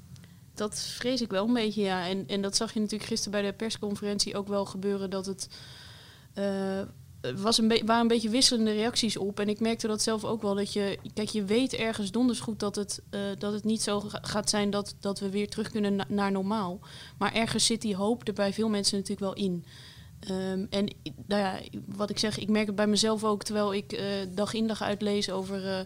Dat 0.58 0.80
vrees 0.80 1.20
ik 1.20 1.30
wel 1.30 1.46
een 1.46 1.52
beetje, 1.52 1.82
ja. 1.82 2.08
En, 2.08 2.24
en 2.26 2.42
dat 2.42 2.56
zag 2.56 2.74
je 2.74 2.80
natuurlijk 2.80 3.10
gisteren 3.10 3.40
bij 3.40 3.50
de 3.50 3.56
persconferentie 3.56 4.36
ook 4.36 4.48
wel 4.48 4.64
gebeuren 4.64 5.10
dat 5.10 5.26
het. 5.26 5.48
Uh, 6.34 6.80
was 7.36 7.58
een 7.58 7.68
waren 7.68 8.02
een 8.02 8.08
beetje 8.08 8.28
wisselende 8.28 8.72
reacties 8.72 9.16
op. 9.16 9.40
En 9.40 9.48
ik 9.48 9.60
merkte 9.60 9.86
dat 9.86 10.02
zelf 10.02 10.24
ook 10.24 10.42
wel. 10.42 10.54
Dat 10.54 10.72
je, 10.72 10.98
kijk, 11.14 11.28
je 11.28 11.44
weet 11.44 11.72
ergens 11.74 12.10
donders 12.10 12.40
goed 12.40 12.60
dat 12.60 12.76
het, 12.76 13.02
uh, 13.10 13.20
dat 13.38 13.52
het 13.52 13.64
niet 13.64 13.82
zo 13.82 14.02
gaat 14.04 14.50
zijn 14.50 14.70
dat, 14.70 14.94
dat 15.00 15.20
we 15.20 15.30
weer 15.30 15.48
terug 15.48 15.70
kunnen 15.70 15.96
na 15.96 16.04
naar 16.08 16.32
normaal. 16.32 16.80
Maar 17.18 17.34
ergens 17.34 17.66
zit 17.66 17.82
die 17.82 17.96
hoop 17.96 18.28
er 18.28 18.34
bij 18.34 18.52
veel 18.52 18.68
mensen 18.68 18.98
natuurlijk 18.98 19.34
wel 19.34 19.44
in. 19.44 19.64
Um, 20.30 20.66
en 20.70 20.94
nou 21.26 21.42
ja, 21.42 21.60
wat 21.86 22.10
ik 22.10 22.18
zeg, 22.18 22.38
ik 22.38 22.48
merk 22.48 22.66
het 22.66 22.76
bij 22.76 22.86
mezelf 22.86 23.24
ook 23.24 23.42
terwijl 23.42 23.74
ik 23.74 23.92
uh, 23.92 24.00
dag 24.34 24.54
in 24.54 24.66
dag 24.66 24.82
uitlees 24.82 25.30
over 25.30 25.64
uh, 25.64 25.80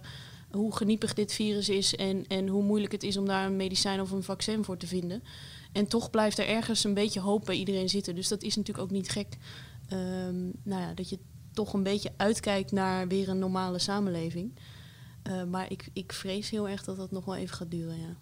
hoe 0.53 0.77
geniepig 0.77 1.15
dit 1.15 1.33
virus 1.33 1.69
is 1.69 1.97
en, 1.97 2.27
en 2.27 2.49
hoe 2.49 2.63
moeilijk 2.63 2.93
het 2.93 3.03
is 3.03 3.17
om 3.17 3.27
daar 3.27 3.47
een 3.47 3.57
medicijn 3.57 4.01
of 4.01 4.11
een 4.11 4.23
vaccin 4.23 4.65
voor 4.65 4.77
te 4.77 4.87
vinden. 4.87 5.23
En 5.73 5.87
toch 5.87 6.11
blijft 6.11 6.39
er 6.39 6.49
ergens 6.49 6.85
een 6.85 6.95
beetje 6.95 7.21
hoop 7.21 7.45
bij 7.45 7.57
iedereen 7.57 7.89
zitten. 7.89 8.15
Dus 8.15 8.29
dat 8.29 8.43
is 8.43 8.57
natuurlijk 8.57 8.85
ook 8.85 8.93
niet 8.93 9.11
gek. 9.11 9.37
Um, 9.93 10.53
nou 10.63 10.81
ja, 10.81 10.95
dat 10.95 11.09
je 11.09 11.19
toch 11.53 11.73
een 11.73 11.83
beetje 11.83 12.13
uitkijkt 12.17 12.73
naar 12.73 13.09
weer 13.09 13.29
een 13.29 13.39
normale 13.39 13.79
samenleving. 13.79 14.53
Uh, 15.29 15.45
maar 15.45 15.71
ik, 15.71 15.89
ik 15.93 16.13
vrees 16.13 16.51
heel 16.51 16.69
erg 16.69 16.85
dat 16.85 16.97
dat 16.97 17.11
nog 17.11 17.25
wel 17.25 17.37
even 17.37 17.57
gaat 17.57 17.71
duren. 17.71 17.97
Ja. 17.97 18.17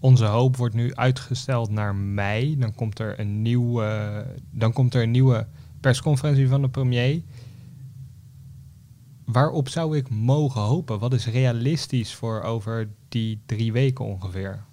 Onze 0.00 0.24
hoop 0.24 0.56
wordt 0.56 0.74
nu 0.74 0.94
uitgesteld 0.94 1.70
naar 1.70 1.94
mei. 1.94 2.58
Dan 2.58 2.74
komt 2.74 2.98
er 2.98 3.20
een, 3.20 3.42
nieuw, 3.42 3.82
uh, 3.82 4.18
dan 4.50 4.72
komt 4.72 4.94
er 4.94 5.02
een 5.02 5.10
nieuwe 5.10 5.46
persconferentie 5.80 6.48
van 6.48 6.62
de 6.62 6.68
premier. 6.68 7.22
Waarop 9.24 9.68
zou 9.68 9.96
ik 9.96 10.10
mogen 10.10 10.60
hopen? 10.60 10.98
Wat 10.98 11.12
is 11.12 11.26
realistisch 11.26 12.14
voor 12.14 12.42
over 12.42 12.88
die 13.08 13.42
drie 13.46 13.72
weken 13.72 14.04
ongeveer? 14.04 14.64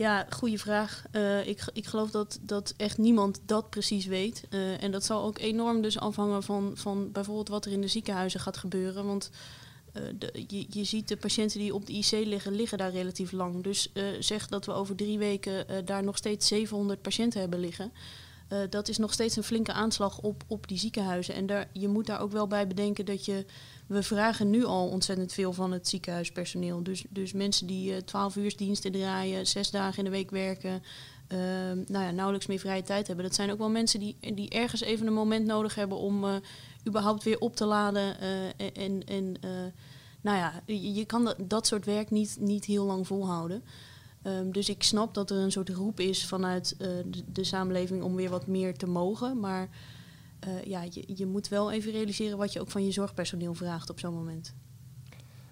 Ja, 0.00 0.26
goede 0.30 0.58
vraag. 0.58 1.04
Uh, 1.12 1.46
ik, 1.46 1.64
ik 1.72 1.86
geloof 1.86 2.10
dat, 2.10 2.38
dat 2.42 2.74
echt 2.76 2.98
niemand 2.98 3.40
dat 3.46 3.70
precies 3.70 4.06
weet. 4.06 4.46
Uh, 4.50 4.82
en 4.82 4.90
dat 4.90 5.04
zal 5.04 5.24
ook 5.24 5.38
enorm 5.38 5.82
dus 5.82 5.98
afhangen 5.98 6.42
van, 6.42 6.72
van 6.74 7.12
bijvoorbeeld 7.12 7.48
wat 7.48 7.64
er 7.64 7.72
in 7.72 7.80
de 7.80 7.88
ziekenhuizen 7.88 8.40
gaat 8.40 8.56
gebeuren. 8.56 9.06
Want 9.06 9.30
uh, 9.94 10.02
de, 10.18 10.44
je, 10.46 10.66
je 10.68 10.84
ziet 10.84 11.08
de 11.08 11.16
patiënten 11.16 11.58
die 11.58 11.74
op 11.74 11.86
de 11.86 11.92
IC 11.92 12.10
liggen, 12.10 12.54
liggen 12.54 12.78
daar 12.78 12.90
relatief 12.90 13.32
lang. 13.32 13.62
Dus 13.62 13.92
zeg 14.18 14.48
dat 14.48 14.66
we 14.66 14.72
over 14.72 14.96
drie 14.96 15.18
weken 15.18 15.84
daar 15.84 16.04
nog 16.04 16.16
steeds 16.16 16.46
700 16.46 17.02
patiënten 17.02 17.40
hebben 17.40 17.60
liggen. 17.60 17.92
Dat 18.70 18.88
is 18.88 18.98
nog 18.98 19.12
steeds 19.12 19.36
een 19.36 19.42
flinke 19.42 19.72
aanslag 19.72 20.18
op, 20.18 20.42
op 20.46 20.68
die 20.68 20.78
ziekenhuizen. 20.78 21.34
En 21.34 21.46
daar, 21.46 21.68
je 21.72 21.88
moet 21.88 22.06
daar 22.06 22.20
ook 22.20 22.32
wel 22.32 22.46
bij 22.46 22.66
bedenken 22.66 23.04
dat 23.04 23.24
je 23.24 23.44
we 23.90 24.02
vragen 24.02 24.50
nu 24.50 24.64
al 24.64 24.88
ontzettend 24.88 25.32
veel 25.32 25.52
van 25.52 25.72
het 25.72 25.88
ziekenhuispersoneel. 25.88 26.82
Dus, 26.82 27.04
dus 27.08 27.32
mensen 27.32 27.66
die 27.66 27.92
uh, 27.92 27.96
12 27.96 28.36
uur 28.36 28.56
diensten 28.56 28.92
draaien, 28.92 29.46
zes 29.46 29.70
dagen 29.70 29.98
in 29.98 30.04
de 30.04 30.10
week 30.10 30.30
werken, 30.30 30.82
uh, 31.28 31.38
nou 31.86 32.04
ja, 32.04 32.10
nauwelijks 32.10 32.46
meer 32.46 32.58
vrije 32.58 32.82
tijd 32.82 33.06
hebben. 33.06 33.24
Dat 33.24 33.34
zijn 33.34 33.50
ook 33.50 33.58
wel 33.58 33.70
mensen 33.70 34.00
die, 34.00 34.16
die 34.34 34.48
ergens 34.48 34.80
even 34.80 35.06
een 35.06 35.12
moment 35.12 35.46
nodig 35.46 35.74
hebben 35.74 35.98
om 35.98 36.24
uh, 36.24 36.34
überhaupt 36.86 37.24
weer 37.24 37.38
op 37.38 37.56
te 37.56 37.64
laden. 37.64 38.16
Uh, 38.22 38.86
en 38.86 39.04
en 39.04 39.36
nou 40.20 40.36
ja, 40.36 40.62
je, 40.66 40.94
je 40.94 41.04
kan 41.04 41.24
dat, 41.24 41.36
dat 41.38 41.66
soort 41.66 41.84
werk 41.84 42.10
niet, 42.10 42.36
niet 42.40 42.64
heel 42.64 42.84
lang 42.84 43.06
volhouden. 43.06 43.64
Um, 44.22 44.52
dus 44.52 44.68
ik 44.68 44.82
snap 44.82 45.14
dat 45.14 45.30
er 45.30 45.36
een 45.36 45.52
soort 45.52 45.68
roep 45.68 46.00
is 46.00 46.26
vanuit 46.26 46.74
de, 46.78 47.22
de 47.32 47.44
samenleving 47.44 48.02
om 48.02 48.14
weer 48.14 48.30
wat 48.30 48.46
meer 48.46 48.76
te 48.76 48.86
mogen. 48.86 49.40
Maar 49.40 49.68
uh, 50.48 50.64
ja, 50.64 50.82
je, 50.90 51.04
je 51.06 51.26
moet 51.26 51.48
wel 51.48 51.72
even 51.72 51.92
realiseren 51.92 52.38
wat 52.38 52.52
je 52.52 52.60
ook 52.60 52.70
van 52.70 52.84
je 52.84 52.92
zorgpersoneel 52.92 53.54
vraagt 53.54 53.90
op 53.90 53.98
zo'n 53.98 54.14
moment. 54.14 54.54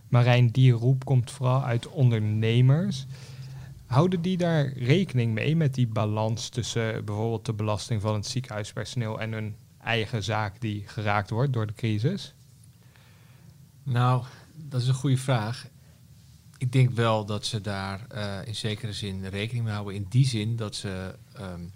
Marijn, 0.09 0.51
die 0.51 0.73
roep 0.73 1.05
komt 1.05 1.31
vooral 1.31 1.63
uit 1.63 1.89
ondernemers. 1.89 3.07
Houden 3.87 4.23
die 4.23 4.37
daar 4.37 4.73
rekening 4.73 5.35
mee 5.35 5.57
met 5.57 5.75
die 5.75 5.87
balans 5.87 6.49
tussen 6.49 7.05
bijvoorbeeld 7.05 7.47
de 7.47 7.53
belasting 7.53 8.01
van 8.01 8.15
het 8.15 8.27
ziekenhuispersoneel 8.27 9.21
en 9.21 9.33
hun 9.33 9.57
eigen 9.83 10.23
zaak 10.23 10.61
die 10.61 10.83
geraakt 10.87 11.31
wordt 11.31 11.53
door 11.53 11.67
de 11.67 11.75
crisis? 11.75 12.35
Nou, 13.83 14.25
dat 14.55 14.81
is 14.81 14.89
een 14.89 14.95
goede 14.95 15.17
vraag. 15.17 15.69
Ik 16.59 16.73
denk 16.73 16.91
wel 16.91 17.25
dat 17.25 17.47
ze 17.47 17.61
daar 17.61 18.07
uh, 18.15 18.47
in 18.47 18.55
zekere 18.55 18.93
zin 18.93 19.27
rekening 19.27 19.65
mee 19.65 19.75
houden. 19.75 19.95
In 19.95 20.07
die 20.09 20.27
zin 20.27 20.57
dat 20.57 20.75
ze 20.75 21.15
um, 21.41 21.73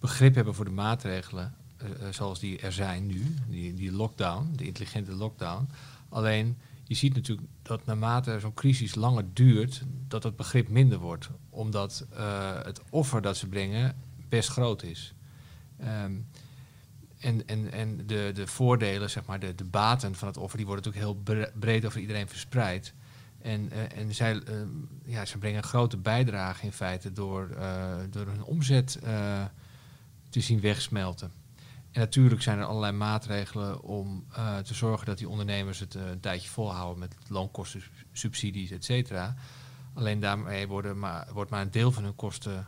begrip 0.00 0.34
hebben 0.34 0.54
voor 0.54 0.64
de 0.64 0.70
maatregelen 0.70 1.54
uh, 1.82 1.88
zoals 2.10 2.40
die 2.40 2.58
er 2.58 2.72
zijn 2.72 3.06
nu, 3.06 3.34
die, 3.48 3.74
die 3.74 3.92
lockdown, 3.92 4.52
de 4.56 4.64
intelligente 4.64 5.12
lockdown. 5.12 5.68
Alleen 6.08 6.56
je 6.84 6.94
ziet 6.94 7.14
natuurlijk 7.14 7.48
dat 7.62 7.86
naarmate 7.86 8.40
zo'n 8.40 8.54
crisis 8.54 8.94
langer 8.94 9.24
duurt, 9.32 9.82
dat 10.08 10.22
het 10.22 10.36
begrip 10.36 10.68
minder 10.68 10.98
wordt. 10.98 11.28
Omdat 11.50 12.06
het 12.64 12.80
offer 12.90 13.22
dat 13.22 13.36
ze 13.36 13.46
brengen 13.46 13.96
best 14.28 14.48
groot 14.48 14.82
is. 14.82 15.14
Um, 15.80 16.26
en 17.18 17.46
en, 17.46 17.72
en 17.72 18.06
de, 18.06 18.30
de 18.34 18.46
voordelen, 18.46 19.10
zeg 19.10 19.24
maar, 19.24 19.40
de, 19.40 19.54
de 19.54 19.64
baten 19.64 20.14
van 20.14 20.28
het 20.28 20.36
offer, 20.36 20.56
die 20.56 20.66
worden 20.66 20.84
natuurlijk 20.84 21.24
heel 21.24 21.50
breed 21.58 21.84
over 21.84 22.00
iedereen 22.00 22.28
verspreid. 22.28 22.94
En, 23.46 23.72
uh, 23.72 23.98
en 23.98 24.14
zij, 24.14 24.34
uh, 24.34 24.40
ja, 25.04 25.24
ze 25.24 25.38
brengen 25.38 25.58
een 25.58 25.68
grote 25.68 25.96
bijdrage 25.96 26.64
in 26.64 26.72
feite 26.72 27.12
door, 27.12 27.48
door 28.10 28.26
hun 28.26 28.42
omzet 28.42 28.98
te 30.28 30.40
zien 30.40 30.60
wegsmelten. 30.60 31.32
En 31.90 32.00
natuurlijk 32.00 32.42
zijn 32.42 32.58
er 32.58 32.64
allerlei 32.64 32.92
maatregelen 32.92 33.82
om 33.82 34.26
te 34.64 34.74
zorgen 34.74 35.06
dat 35.06 35.18
die 35.18 35.28
ondernemers 35.28 35.78
het 35.78 35.94
een 35.94 36.20
tijdje 36.20 36.48
volhouden 36.48 36.98
met 36.98 37.16
loonkostensubsidies, 37.28 38.70
et 38.70 38.84
cetera. 38.84 39.34
Alleen 39.94 40.20
daarmee 40.20 40.68
worden 40.68 40.98
maar, 40.98 41.28
wordt 41.32 41.50
maar 41.50 41.62
een 41.62 41.70
deel 41.70 41.92
van 41.92 42.04
hun 42.04 42.14
kosten 42.14 42.66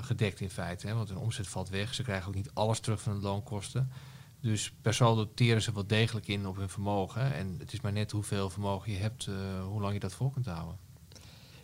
gedekt 0.00 0.40
in 0.40 0.50
feite. 0.50 0.86
Hè, 0.86 0.94
want 0.94 1.08
hun 1.08 1.18
omzet 1.18 1.48
valt 1.48 1.68
weg. 1.68 1.94
Ze 1.94 2.02
krijgen 2.02 2.28
ook 2.28 2.34
niet 2.34 2.54
alles 2.54 2.80
terug 2.80 3.00
van 3.02 3.14
de 3.14 3.20
loonkosten. 3.20 3.90
Dus 4.40 4.72
per 4.82 4.94
saldo 4.94 5.30
teren 5.34 5.62
ze 5.62 5.72
wel 5.72 5.86
degelijk 5.86 6.28
in 6.28 6.46
op 6.46 6.56
hun 6.56 6.68
vermogen. 6.68 7.34
En 7.34 7.54
het 7.58 7.72
is 7.72 7.80
maar 7.80 7.92
net 7.92 8.10
hoeveel 8.10 8.50
vermogen 8.50 8.92
je 8.92 8.98
hebt, 8.98 9.26
uh, 9.26 9.34
hoe 9.64 9.80
lang 9.80 9.92
je 9.92 10.00
dat 10.00 10.14
vol 10.14 10.30
kunt 10.30 10.46
houden. 10.46 10.76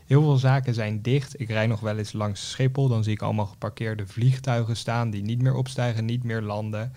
Heel 0.06 0.22
veel 0.22 0.36
zaken 0.36 0.74
zijn 0.74 1.02
dicht. 1.02 1.40
Ik 1.40 1.48
rij 1.48 1.66
nog 1.66 1.80
wel 1.80 1.98
eens 1.98 2.12
langs 2.12 2.50
Schiphol. 2.50 2.88
Dan 2.88 3.04
zie 3.04 3.12
ik 3.12 3.22
allemaal 3.22 3.46
geparkeerde 3.46 4.06
vliegtuigen 4.06 4.76
staan 4.76 5.10
die 5.10 5.22
niet 5.22 5.42
meer 5.42 5.54
opstijgen, 5.54 6.04
niet 6.04 6.24
meer 6.24 6.42
landen. 6.42 6.92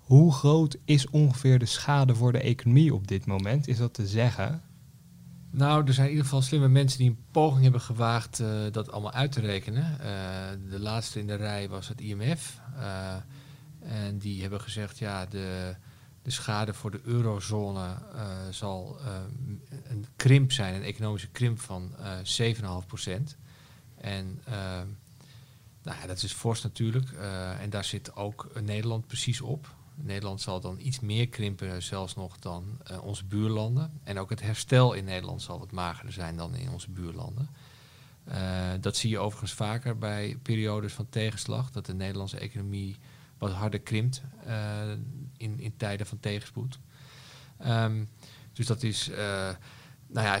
Hoe 0.00 0.32
groot 0.32 0.76
is 0.84 1.10
ongeveer 1.10 1.58
de 1.58 1.66
schade 1.66 2.14
voor 2.14 2.32
de 2.32 2.40
economie 2.40 2.94
op 2.94 3.06
dit 3.08 3.26
moment? 3.26 3.68
Is 3.68 3.76
dat 3.76 3.94
te 3.94 4.06
zeggen? 4.06 4.62
Nou, 5.50 5.86
er 5.86 5.92
zijn 5.92 6.06
in 6.06 6.12
ieder 6.12 6.26
geval 6.26 6.42
slimme 6.42 6.68
mensen 6.68 6.98
die 6.98 7.08
een 7.08 7.24
poging 7.30 7.62
hebben 7.62 7.80
gewaagd 7.80 8.40
uh, 8.40 8.48
dat 8.70 8.90
allemaal 8.90 9.12
uit 9.12 9.32
te 9.32 9.40
rekenen. 9.40 9.98
Uh, 10.00 10.70
de 10.70 10.80
laatste 10.80 11.20
in 11.20 11.26
de 11.26 11.34
rij 11.34 11.68
was 11.68 11.88
het 11.88 12.00
IMF. 12.00 12.60
Uh, 12.76 13.14
en 13.88 14.18
die 14.18 14.40
hebben 14.40 14.60
gezegd, 14.60 14.98
ja, 14.98 15.26
de, 15.26 15.74
de 16.22 16.30
schade 16.30 16.74
voor 16.74 16.90
de 16.90 17.00
eurozone 17.04 17.96
zal 18.50 18.98
een 19.88 20.06
krimp 20.16 20.52
zijn, 20.52 20.74
een 20.74 20.82
economische 20.82 21.28
krimp 21.28 21.60
van 21.60 21.94
7,5 22.82 22.86
procent. 22.86 23.36
En 23.96 24.42
nou 25.82 26.00
ja, 26.00 26.06
dat 26.06 26.22
is 26.22 26.32
fors 26.32 26.62
natuurlijk. 26.62 27.10
en 27.60 27.70
daar 27.70 27.84
zit 27.84 28.16
ook 28.16 28.50
Nederland 28.60 29.06
precies 29.06 29.40
op. 29.40 29.76
Nederland 30.02 30.40
zal 30.40 30.60
dan 30.60 30.78
iets 30.80 31.00
meer 31.00 31.28
krimpen 31.28 31.82
zelfs 31.82 32.14
nog 32.14 32.38
dan 32.38 32.78
uh, 32.90 33.04
onze 33.04 33.24
buurlanden. 33.24 34.00
En 34.04 34.18
ook 34.18 34.30
het 34.30 34.40
herstel 34.40 34.92
in 34.92 35.04
Nederland 35.04 35.42
zal 35.42 35.58
wat 35.58 35.70
magerder 35.70 36.12
zijn 36.12 36.36
dan 36.36 36.54
in 36.54 36.70
onze 36.70 36.90
buurlanden. 36.90 37.48
Uh, 38.28 38.70
dat 38.80 38.96
zie 38.96 39.10
je 39.10 39.18
overigens 39.18 39.52
vaker 39.52 39.98
bij 39.98 40.38
periodes 40.42 40.92
van 40.92 41.08
tegenslag, 41.08 41.70
dat 41.70 41.86
de 41.86 41.94
Nederlandse 41.94 42.38
economie 42.38 42.96
wat 43.38 43.52
harder 43.52 43.80
krimpt 43.80 44.22
uh, 44.46 44.90
in, 45.36 45.60
in 45.60 45.76
tijden 45.76 46.06
van 46.06 46.20
tegenspoed. 46.20 46.78
Um, 47.66 48.08
dus 48.52 48.66
dat 48.66 48.82
is, 48.82 49.10
nou 50.06 50.40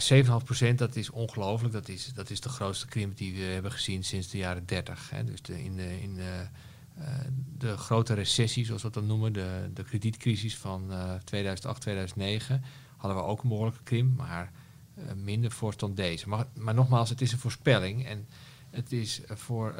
7,5% 0.70 0.74
dat 0.74 0.96
is 0.96 1.10
ongelooflijk. 1.10 1.72
Dat 1.72 1.88
is, 1.88 2.12
dat 2.14 2.30
is 2.30 2.40
de 2.40 2.48
grootste 2.48 2.86
krimp 2.86 3.16
die 3.16 3.34
we 3.34 3.40
hebben 3.40 3.72
gezien 3.72 4.04
sinds 4.04 4.28
de 4.28 4.38
jaren 4.38 4.66
30. 4.66 5.10
Hè. 5.10 5.24
Dus 5.24 5.40
in 5.40 5.76
de, 5.76 6.00
in 6.00 6.14
de 6.14 6.46
eh, 6.98 7.14
de 7.58 7.76
grote 7.76 8.14
recessie, 8.14 8.64
zoals 8.64 8.82
we 8.82 8.90
dat 8.90 9.04
noemen, 9.04 9.32
de, 9.32 9.70
de 9.74 9.84
kredietcrisis 9.84 10.56
van 10.56 10.92
2008, 11.24 11.76
eh, 11.76 11.82
2009, 11.82 12.64
hadden 12.96 13.22
we 13.22 13.28
ook 13.28 13.42
een 13.42 13.48
behoorlijke 13.48 13.82
krimp, 13.82 14.16
maar 14.16 14.52
minder 15.14 15.50
fors 15.50 15.76
dan 15.76 15.94
deze. 15.94 16.28
Maar, 16.28 16.46
maar, 16.54 16.74
nogmaals, 16.74 17.08
het 17.08 17.20
is 17.20 17.32
een 17.32 17.38
voorspelling 17.38 18.06
en 18.06 18.28
het 18.78 18.92
is 18.92 19.20
voor 19.28 19.74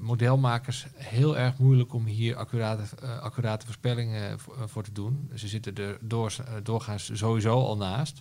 modelmakers 0.00 0.86
heel 0.94 1.38
erg 1.38 1.58
moeilijk 1.58 1.94
om 1.94 2.04
hier 2.04 2.36
accurate, 2.36 3.06
accurate 3.20 3.66
voorspellingen 3.66 4.38
voor, 4.66 4.82
te 4.82 4.92
doen. 4.92 5.30
Ze 5.34 5.48
zitten 5.48 5.74
er 5.74 5.98
door, 6.00 6.34
doorgaans 6.62 7.10
sowieso 7.12 7.64
al 7.64 7.76
naast. 7.76 8.20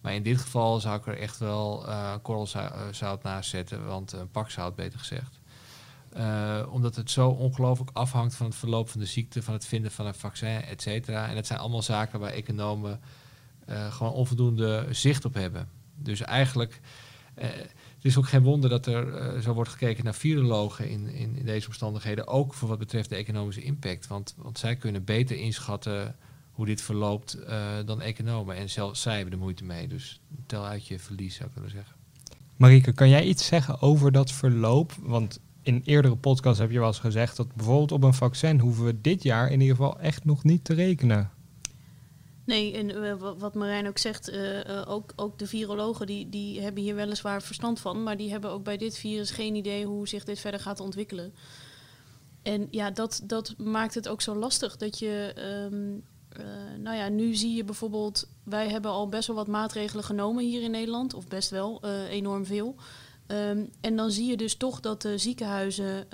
Maar 0.00 0.14
in 0.14 0.22
dit 0.22 0.40
geval 0.40 0.80
zou 0.80 0.98
ik 0.98 1.06
er 1.06 1.18
echt 1.18 1.38
wel 1.38 1.86
korrelzout 2.22 3.22
naast 3.22 3.50
zetten, 3.50 3.86
want 3.86 4.12
een 4.12 4.30
pak 4.30 4.50
zout 4.50 4.74
beter 4.74 4.98
gezegd. 4.98 5.40
Omdat 6.70 6.96
het 6.96 7.10
zo 7.10 7.28
ongelooflijk 7.28 7.90
afhangt 7.92 8.34
van 8.34 8.46
het 8.46 8.54
verloop 8.54 8.88
van 8.88 9.00
de 9.00 9.06
ziekte, 9.06 9.42
van 9.42 9.54
het 9.54 9.66
vinden 9.66 9.90
van 9.90 10.06
een 10.06 10.14
vaccin, 10.14 10.62
et 10.62 10.82
cetera. 10.82 11.28
En 11.28 11.36
het 11.36 11.46
zijn 11.46 11.58
allemaal 11.58 11.82
zaken 11.82 12.20
waar 12.20 12.32
economen 12.32 13.00
gewoon 13.90 14.12
onvoldoende 14.12 14.86
zicht 14.90 15.24
op 15.24 15.34
hebben. 15.34 15.68
Dus 15.94 16.20
eigenlijk, 16.20 16.80
het 18.02 18.10
is 18.10 18.18
ook 18.18 18.28
geen 18.28 18.42
wonder 18.42 18.70
dat 18.70 18.86
er 18.86 19.42
zo 19.42 19.52
wordt 19.52 19.70
gekeken 19.70 20.04
naar 20.04 20.14
virologen 20.14 20.88
in, 20.88 21.08
in, 21.08 21.44
deze 21.44 21.66
omstandigheden, 21.66 22.26
ook 22.26 22.54
voor 22.54 22.68
wat 22.68 22.78
betreft 22.78 23.08
de 23.08 23.16
economische 23.16 23.62
impact. 23.62 24.06
Want, 24.06 24.34
want 24.36 24.58
zij 24.58 24.76
kunnen 24.76 25.04
beter 25.04 25.36
inschatten 25.36 26.16
hoe 26.50 26.66
dit 26.66 26.82
verloopt 26.82 27.38
dan 27.84 28.00
economen. 28.00 28.56
En 28.56 28.70
zelfs 28.70 29.00
zij 29.00 29.14
hebben 29.14 29.30
de 29.32 29.44
moeite 29.44 29.64
mee. 29.64 29.88
Dus 29.88 30.20
tel 30.46 30.64
uit 30.64 30.86
je 30.86 30.98
verlies, 30.98 31.34
zou 31.34 31.48
ik 31.48 31.54
willen 31.54 31.70
zeggen. 31.70 31.94
Marike, 32.56 32.92
kan 32.92 33.08
jij 33.08 33.24
iets 33.24 33.46
zeggen 33.46 33.80
over 33.80 34.12
dat 34.12 34.32
verloop? 34.32 34.92
Want 35.00 35.40
in 35.62 35.82
eerdere 35.84 36.16
podcasts 36.16 36.58
heb 36.58 36.70
je 36.70 36.78
wel 36.78 36.86
eens 36.86 36.98
gezegd 36.98 37.36
dat 37.36 37.54
bijvoorbeeld 37.54 37.92
op 37.92 38.02
een 38.02 38.14
vaccin 38.14 38.60
hoeven 38.60 38.84
we 38.84 39.00
dit 39.00 39.22
jaar 39.22 39.50
in 39.50 39.60
ieder 39.60 39.76
geval 39.76 40.00
echt 40.00 40.24
nog 40.24 40.44
niet 40.44 40.64
te 40.64 40.74
rekenen. 40.74 41.30
Nee, 42.50 42.72
en 42.72 42.90
uh, 42.90 43.14
wat 43.38 43.54
Marijn 43.54 43.88
ook 43.88 43.98
zegt, 43.98 44.30
uh, 44.30 44.64
uh, 44.64 44.84
ook, 44.88 45.12
ook 45.16 45.38
de 45.38 45.46
virologen 45.46 46.06
die, 46.06 46.28
die 46.28 46.60
hebben 46.60 46.82
hier 46.82 46.94
weliswaar 46.94 47.42
verstand 47.42 47.80
van, 47.80 48.02
maar 48.02 48.16
die 48.16 48.30
hebben 48.30 48.50
ook 48.50 48.64
bij 48.64 48.76
dit 48.76 48.96
virus 48.96 49.30
geen 49.30 49.54
idee 49.54 49.84
hoe 49.84 50.08
zich 50.08 50.24
dit 50.24 50.38
verder 50.38 50.60
gaat 50.60 50.80
ontwikkelen. 50.80 51.34
En 52.42 52.68
ja, 52.70 52.90
dat, 52.90 53.20
dat 53.24 53.54
maakt 53.58 53.94
het 53.94 54.08
ook 54.08 54.22
zo 54.22 54.34
lastig 54.34 54.76
dat 54.76 54.98
je, 54.98 55.34
um, 55.70 56.04
nou 56.82 56.96
ja, 56.96 57.08
nu 57.08 57.34
zie 57.34 57.56
je 57.56 57.64
bijvoorbeeld, 57.64 58.28
wij 58.44 58.68
hebben 58.68 58.90
al 58.90 59.08
best 59.08 59.26
wel 59.26 59.36
wat 59.36 59.46
maatregelen 59.46 60.04
genomen 60.04 60.44
hier 60.44 60.62
in 60.62 60.70
Nederland, 60.70 61.14
of 61.14 61.28
best 61.28 61.50
wel 61.50 61.84
enorm 62.08 62.46
veel. 62.46 62.74
Um, 63.26 63.70
en 63.80 63.96
dan 63.96 64.10
zie 64.10 64.30
je 64.30 64.36
dus 64.36 64.56
toch 64.56 64.80
dat 64.80 65.02
de 65.02 65.18
ziekenhuizen, 65.18 66.06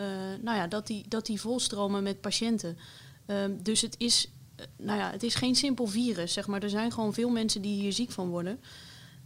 nou 0.43 0.57
ja, 0.57 0.67
dat 0.67 0.87
die, 0.87 1.09
dat 1.09 1.27
die 1.27 1.41
volstromen 1.41 2.03
met 2.03 2.21
patiënten. 2.21 2.79
Um, 3.27 3.63
dus 3.63 3.81
het 3.81 3.95
is, 3.99 4.31
nou 4.77 4.99
ja, 4.99 5.11
het 5.11 5.23
is 5.23 5.35
geen 5.35 5.55
simpel 5.55 5.87
virus, 5.87 6.33
zeg 6.33 6.47
maar. 6.47 6.63
Er 6.63 6.71
zijn 6.71 6.93
gewoon 6.93 7.15
veel 7.15 7.31
mensen 7.31 7.63
die 7.63 7.81
hier 7.81 7.93
ziek 7.93 8.11
van 8.11 8.29
worden. 8.29 8.61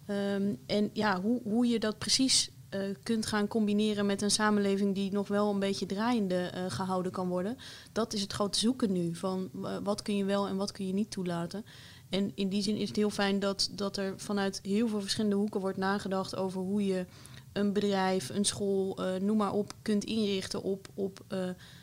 Um, 0.07 0.59
en 0.67 0.91
ja, 0.93 1.21
hoe, 1.21 1.41
hoe 1.43 1.67
je 1.67 1.79
dat 1.79 1.99
precies 1.99 2.51
uh, 2.71 2.81
kunt 3.03 3.27
gaan 3.27 3.49
combineren 3.49 4.07
met 4.07 4.23
een 4.23 4.31
samenleving 4.31 4.95
die 4.95 5.13
nog 5.13 5.29
wel 5.29 5.51
een 5.51 5.59
beetje 5.59 5.87
draaiende 5.87 6.51
gehouden 6.69 7.13
kan 7.13 7.29
worden, 7.29 7.57
dat 7.93 8.13
is 8.13 8.21
het 8.21 8.33
grote 8.33 8.59
zoeken 8.59 8.93
nu. 8.93 9.15
Van 9.15 9.51
wat 9.83 10.03
kun 10.03 10.17
je 10.17 10.25
wel 10.25 10.49
en 10.49 10.57
wat 10.57 10.73
kun 10.73 10.87
je 10.87 10.93
niet 10.93 11.11
toelaten. 11.11 11.65
En 12.09 12.33
in 12.35 12.49
die 12.49 12.63
zin 12.63 12.77
is 12.77 12.89
het 12.89 12.97
heel 12.97 13.11
fijn 13.11 13.39
dat, 13.39 13.71
dat 13.73 13.97
er 13.97 14.15
vanuit 14.17 14.61
heel 14.63 14.89
veel 14.89 15.01
verschillende 15.01 15.37
hoeken 15.37 15.61
wordt 15.61 15.79
nagedacht 15.79 16.37
over 16.37 16.61
hoe 16.61 16.85
je 16.85 17.07
een 17.53 17.73
bedrijf, 17.73 18.29
een 18.29 18.45
school, 18.45 18.99
noem 19.21 19.37
maar 19.37 19.53
op, 19.53 19.73
kunt 19.83 20.05
inrichten 20.05 20.63
op, 20.63 20.89
op 20.95 21.25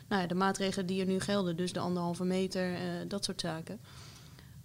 nou 0.08 0.22
ja, 0.22 0.28
de 0.28 0.34
maatregelen 0.34 0.86
die 0.86 1.00
er 1.00 1.06
nu 1.06 1.20
gelden. 1.20 1.56
Dus 1.56 1.72
de 1.72 1.80
anderhalve 1.80 2.24
meter, 2.24 2.72
uh, 2.72 2.78
dat 3.08 3.24
soort 3.24 3.40
zaken. 3.40 3.80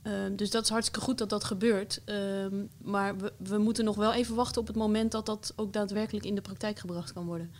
Ehm, 0.03 0.35
dus 0.35 0.49
dat 0.49 0.63
is 0.63 0.69
hartstikke 0.69 1.05
goed 1.05 1.17
dat 1.17 1.29
dat 1.29 1.43
gebeurt. 1.43 2.01
Ehm, 2.05 2.55
maar 2.81 3.17
we, 3.17 3.33
we 3.37 3.57
moeten 3.57 3.85
nog 3.85 3.95
wel 3.95 4.13
even 4.13 4.35
wachten 4.35 4.61
op 4.61 4.67
het 4.67 4.75
moment 4.75 5.11
dat 5.11 5.25
dat 5.25 5.53
ook 5.55 5.73
daadwerkelijk 5.73 6.25
in 6.25 6.35
de 6.35 6.41
praktijk 6.41 6.79
gebracht 6.79 7.13
kan 7.13 7.25
worden. 7.25 7.51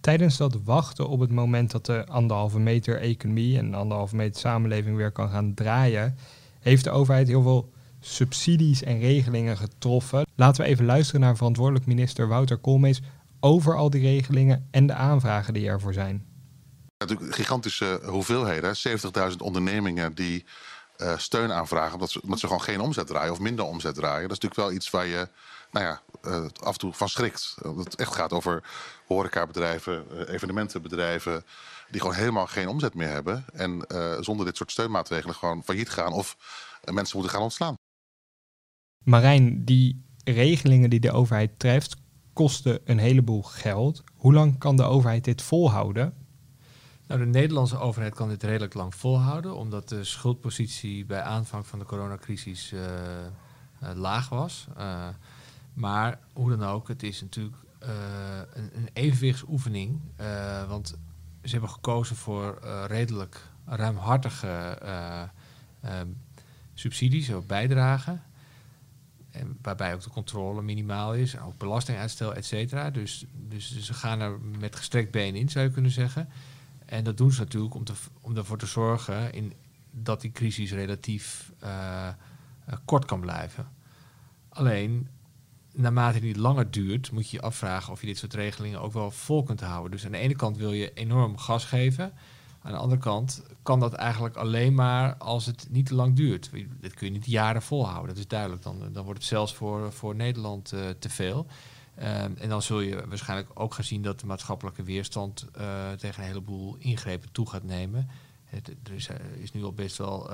Tijdens 0.00 0.36
dat 0.36 0.62
wachten 0.64 1.08
op 1.08 1.20
het 1.20 1.30
moment 1.30 1.70
dat 1.70 1.86
de 1.86 2.06
anderhalve 2.06 2.58
meter 2.58 3.00
economie 3.00 3.58
en 3.58 3.70
de 3.70 3.76
anderhalve 3.76 4.16
meter 4.16 4.40
samenleving 4.40 4.96
weer 4.96 5.12
kan 5.12 5.28
gaan 5.28 5.54
draaien, 5.54 6.16
heeft 6.60 6.84
de 6.84 6.90
overheid 6.90 7.28
heel 7.28 7.42
veel 7.42 7.72
subsidies 8.00 8.82
en 8.82 8.98
regelingen 8.98 9.56
getroffen. 9.56 10.26
Laten 10.34 10.64
we 10.64 10.70
even 10.70 10.84
luisteren 10.84 11.20
naar 11.20 11.36
verantwoordelijk 11.36 11.86
minister 11.86 12.28
Wouter 12.28 12.56
Koolmees 12.56 13.02
over 13.40 13.76
al 13.76 13.90
die 13.90 14.00
regelingen 14.00 14.66
en 14.70 14.86
de 14.86 14.94
aanvragen 14.94 15.54
die 15.54 15.68
ervoor 15.68 15.92
zijn. 15.92 16.24
Natuurlijk 16.98 17.34
gigantische 17.34 18.00
hoeveelheden, 18.04 18.74
70.000 19.30 19.36
ondernemingen 19.36 20.14
die 20.14 20.44
uh, 20.98 21.18
steun 21.18 21.52
aanvragen 21.52 21.94
omdat 21.94 22.10
ze, 22.10 22.22
omdat 22.22 22.38
ze 22.38 22.46
gewoon 22.46 22.62
geen 22.62 22.80
omzet 22.80 23.06
draaien 23.06 23.32
of 23.32 23.40
minder 23.40 23.64
omzet 23.64 23.94
draaien. 23.94 24.28
Dat 24.28 24.36
is 24.36 24.42
natuurlijk 24.42 24.68
wel 24.68 24.72
iets 24.72 24.90
waar 24.90 25.06
je 25.06 25.28
nou 25.70 25.84
ja, 25.86 26.02
uh, 26.26 26.46
af 26.60 26.72
en 26.72 26.78
toe 26.78 26.92
van 26.92 27.08
schrikt. 27.08 27.54
Dat 27.62 27.76
het 27.76 27.94
echt 27.94 28.14
gaat 28.14 28.32
over 28.32 28.62
horecabedrijven, 29.06 30.06
uh, 30.12 30.34
evenementenbedrijven 30.34 31.44
die 31.90 32.00
gewoon 32.00 32.16
helemaal 32.16 32.46
geen 32.46 32.68
omzet 32.68 32.94
meer 32.94 33.08
hebben 33.08 33.44
en 33.52 33.86
zonder 34.20 34.46
dit 34.46 34.56
soort 34.56 34.70
steunmaatregelen 34.70 35.34
gewoon 35.34 35.64
failliet 35.64 35.90
gaan 35.90 36.12
of 36.12 36.36
mensen 36.92 37.16
moeten 37.16 37.34
gaan 37.34 37.44
ontslaan. 37.44 37.74
Marijn, 39.04 39.64
die 39.64 40.04
regelingen 40.24 40.90
die 40.90 41.00
de 41.00 41.12
overheid 41.12 41.58
treft, 41.58 41.96
kosten 42.32 42.80
een 42.84 42.98
heleboel 42.98 43.42
geld. 43.42 44.02
Hoe 44.14 44.32
lang 44.32 44.58
kan 44.58 44.76
de 44.76 44.82
overheid 44.82 45.24
dit 45.24 45.42
volhouden? 45.42 46.25
Nou, 47.06 47.20
de 47.20 47.26
Nederlandse 47.26 47.78
overheid 47.78 48.14
kan 48.14 48.28
dit 48.28 48.42
redelijk 48.42 48.74
lang 48.74 48.94
volhouden, 48.94 49.56
omdat 49.56 49.88
de 49.88 50.04
schuldpositie 50.04 51.04
bij 51.04 51.22
aanvang 51.22 51.66
van 51.66 51.78
de 51.78 51.84
coronacrisis 51.84 52.72
uh, 52.72 52.80
uh, 52.80 53.90
laag 53.94 54.28
was. 54.28 54.66
Uh, 54.78 55.08
maar 55.72 56.18
hoe 56.32 56.56
dan 56.56 56.68
ook, 56.68 56.88
het 56.88 57.02
is 57.02 57.20
natuurlijk 57.20 57.56
een, 57.78 58.70
een, 58.76 58.88
evenwichtsoefening, 58.92 60.00
want 60.68 60.98
ze 61.42 61.50
hebben 61.50 61.70
gekozen 61.70 62.16
voor 62.16 62.58
redelijk 62.86 63.48
ruimhartige 63.64 64.78
subsidies 66.74 67.30
of 67.30 67.46
bijdragen. 67.46 68.22
En 69.30 69.58
waarbij 69.62 69.94
ook 69.94 70.02
de 70.02 70.10
controle 70.10 70.62
minimaal 70.62 71.14
is, 71.14 71.38
ook 71.38 71.58
belastinguitstel, 71.58 72.34
et 72.34 72.44
cetera. 72.44 72.90
Dus, 72.90 73.24
dus 73.32 73.78
ze 73.80 73.94
gaan 73.94 74.20
er 74.20 74.40
met 74.40 74.76
gestrekt 74.76 75.10
been 75.10 75.34
in, 75.34 75.48
zou 75.48 75.64
je 75.64 75.72
kunnen 75.72 75.90
zeggen. 75.90 76.28
En 76.86 77.04
dat 77.04 77.16
doen 77.16 77.32
ze 77.32 77.40
natuurlijk 77.40 77.74
om, 77.74 77.84
te, 77.84 77.92
om 78.20 78.36
ervoor 78.36 78.58
te 78.58 78.66
zorgen 78.66 79.32
in, 79.32 79.52
dat 79.90 80.20
die 80.20 80.32
crisis 80.32 80.72
relatief 80.72 81.52
uh, 81.62 81.68
uh, 82.68 82.74
kort 82.84 83.04
kan 83.04 83.20
blijven. 83.20 83.68
Alleen, 84.48 85.08
naarmate 85.72 86.20
die 86.20 86.38
langer 86.38 86.70
duurt, 86.70 87.12
moet 87.12 87.30
je 87.30 87.36
je 87.36 87.42
afvragen 87.42 87.92
of 87.92 88.00
je 88.00 88.06
dit 88.06 88.18
soort 88.18 88.34
regelingen 88.34 88.80
ook 88.80 88.92
wel 88.92 89.10
vol 89.10 89.42
kunt 89.42 89.60
houden. 89.60 89.90
Dus 89.90 90.04
aan 90.04 90.12
de 90.12 90.18
ene 90.18 90.36
kant 90.36 90.56
wil 90.56 90.72
je 90.72 90.92
enorm 90.92 91.38
gas 91.38 91.64
geven. 91.64 92.12
Aan 92.62 92.72
de 92.72 92.78
andere 92.78 93.00
kant 93.00 93.42
kan 93.62 93.80
dat 93.80 93.92
eigenlijk 93.92 94.36
alleen 94.36 94.74
maar 94.74 95.16
als 95.16 95.46
het 95.46 95.66
niet 95.70 95.86
te 95.86 95.94
lang 95.94 96.16
duurt. 96.16 96.50
Dit 96.80 96.94
kun 96.94 97.06
je 97.06 97.12
niet 97.12 97.26
jaren 97.26 97.62
volhouden, 97.62 98.08
dat 98.08 98.18
is 98.18 98.28
duidelijk. 98.28 98.62
Dan, 98.62 98.92
dan 98.92 99.04
wordt 99.04 99.18
het 99.18 99.28
zelfs 99.28 99.54
voor, 99.54 99.92
voor 99.92 100.14
Nederland 100.14 100.72
uh, 100.72 100.80
te 100.98 101.08
veel. 101.08 101.46
Ehm, 101.96 102.32
en 102.38 102.48
dan 102.48 102.62
zul 102.62 102.80
je 102.80 103.08
waarschijnlijk 103.08 103.50
ook 103.54 103.74
gaan 103.74 103.84
zien 103.84 104.02
dat 104.02 104.20
de 104.20 104.26
maatschappelijke 104.26 104.82
weerstand 104.82 105.46
uh, 105.58 105.92
tegen 105.92 106.22
een 106.22 106.28
heleboel 106.28 106.76
ingrepen 106.78 107.32
toe 107.32 107.48
gaat 107.48 107.62
nemen. 107.62 108.08
Het, 108.44 108.68
er 108.68 108.92
is, 108.92 109.08
is, 109.38 109.52
nu 109.52 109.64
al 109.64 109.72
best 109.72 109.96
wel 109.96 110.30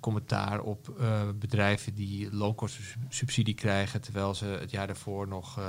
commentaar 0.00 0.60
op 0.60 1.02
bedrijven 1.34 1.94
die 1.94 2.34
loonkosten 2.34 3.54
krijgen, 3.54 4.00
terwijl 4.00 4.34
ze 4.34 4.44
het 4.44 4.70
jaar 4.70 4.86
daarvoor 4.86 5.28
nog 5.28 5.60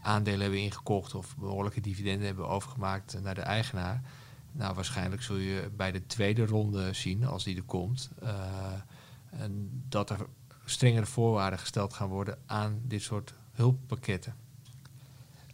aandelen 0.00 0.40
hebben 0.40 0.60
ingekocht 0.60 1.14
of 1.14 1.36
behoorlijke 1.36 1.80
dividenden 1.80 2.26
hebben 2.26 2.48
overgemaakt 2.48 3.20
naar 3.22 3.34
de 3.34 3.40
eigenaar. 3.40 4.02
Nou, 4.52 4.74
waarschijnlijk 4.74 5.22
zul 5.22 5.36
je 5.36 5.70
bij 5.76 5.92
de 5.92 6.06
tweede 6.06 6.46
ronde 6.46 6.92
zien, 6.92 7.24
als 7.24 7.44
die 7.44 7.56
er 7.56 7.62
komt, 7.62 8.10
en 9.30 9.82
dat 9.88 10.10
er 10.10 10.26
strengere 10.64 11.06
voorwaarden 11.06 11.58
gesteld 11.58 11.94
gaan 11.94 12.08
worden 12.08 12.38
aan 12.46 12.80
dit 12.84 13.02
soort 13.02 13.34
hulppakketten. 13.58 14.34